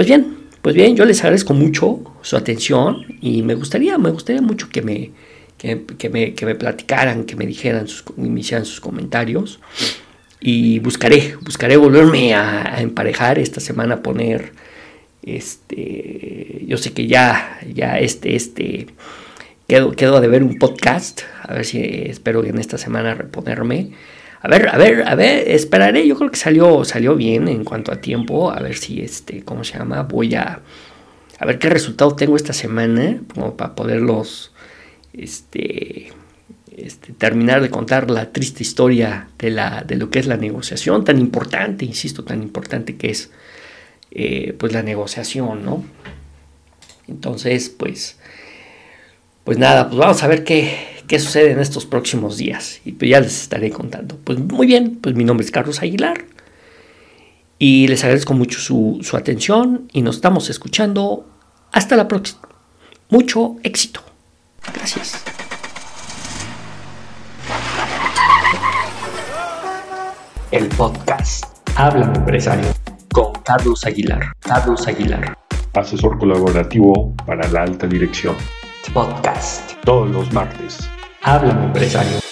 [0.00, 4.40] Pues bien, pues bien, yo les agradezco mucho su atención y me gustaría, me gustaría
[4.40, 5.10] mucho que me,
[5.58, 9.60] que, me, que me platicaran, que me dijeran, sus, me hicieran sus comentarios.
[10.40, 14.54] Y buscaré, buscaré volverme a, a emparejar esta semana, poner
[15.22, 18.86] este, yo sé que ya, ya este, este,
[19.68, 21.24] quedo, quedo de ver un podcast.
[21.42, 23.90] A ver si espero que en esta semana reponerme.
[24.42, 26.06] A ver, a ver, a ver, esperaré.
[26.06, 28.50] Yo creo que salió, salió bien en cuanto a tiempo.
[28.50, 30.02] A ver si este, ¿cómo se llama?
[30.02, 30.60] Voy a,
[31.38, 33.20] a ver qué resultado tengo esta semana.
[33.34, 34.52] Como para poderlos,
[35.12, 36.12] este,
[36.74, 41.04] este, terminar de contar la triste historia de, la, de lo que es la negociación
[41.04, 43.30] tan importante, insisto, tan importante que es
[44.10, 45.84] eh, pues la negociación, ¿no?
[47.08, 48.19] Entonces, pues,
[49.50, 53.10] pues nada, pues vamos a ver qué, qué sucede en estos próximos días y pues
[53.10, 54.16] ya les estaré contando.
[54.22, 56.24] Pues muy bien, pues mi nombre es Carlos Aguilar
[57.58, 61.26] y les agradezco mucho su, su atención y nos estamos escuchando.
[61.72, 62.42] Hasta la próxima.
[63.08, 64.02] Mucho éxito.
[64.72, 65.20] Gracias.
[70.52, 72.68] El podcast Habla Empresario
[73.12, 74.32] con Carlos Aguilar.
[74.38, 75.36] Carlos Aguilar.
[75.74, 78.36] Asesor colaborativo para la alta dirección.
[78.88, 79.72] Podcast.
[79.84, 80.78] Todos los martes.
[81.22, 82.29] Háblame, empresario.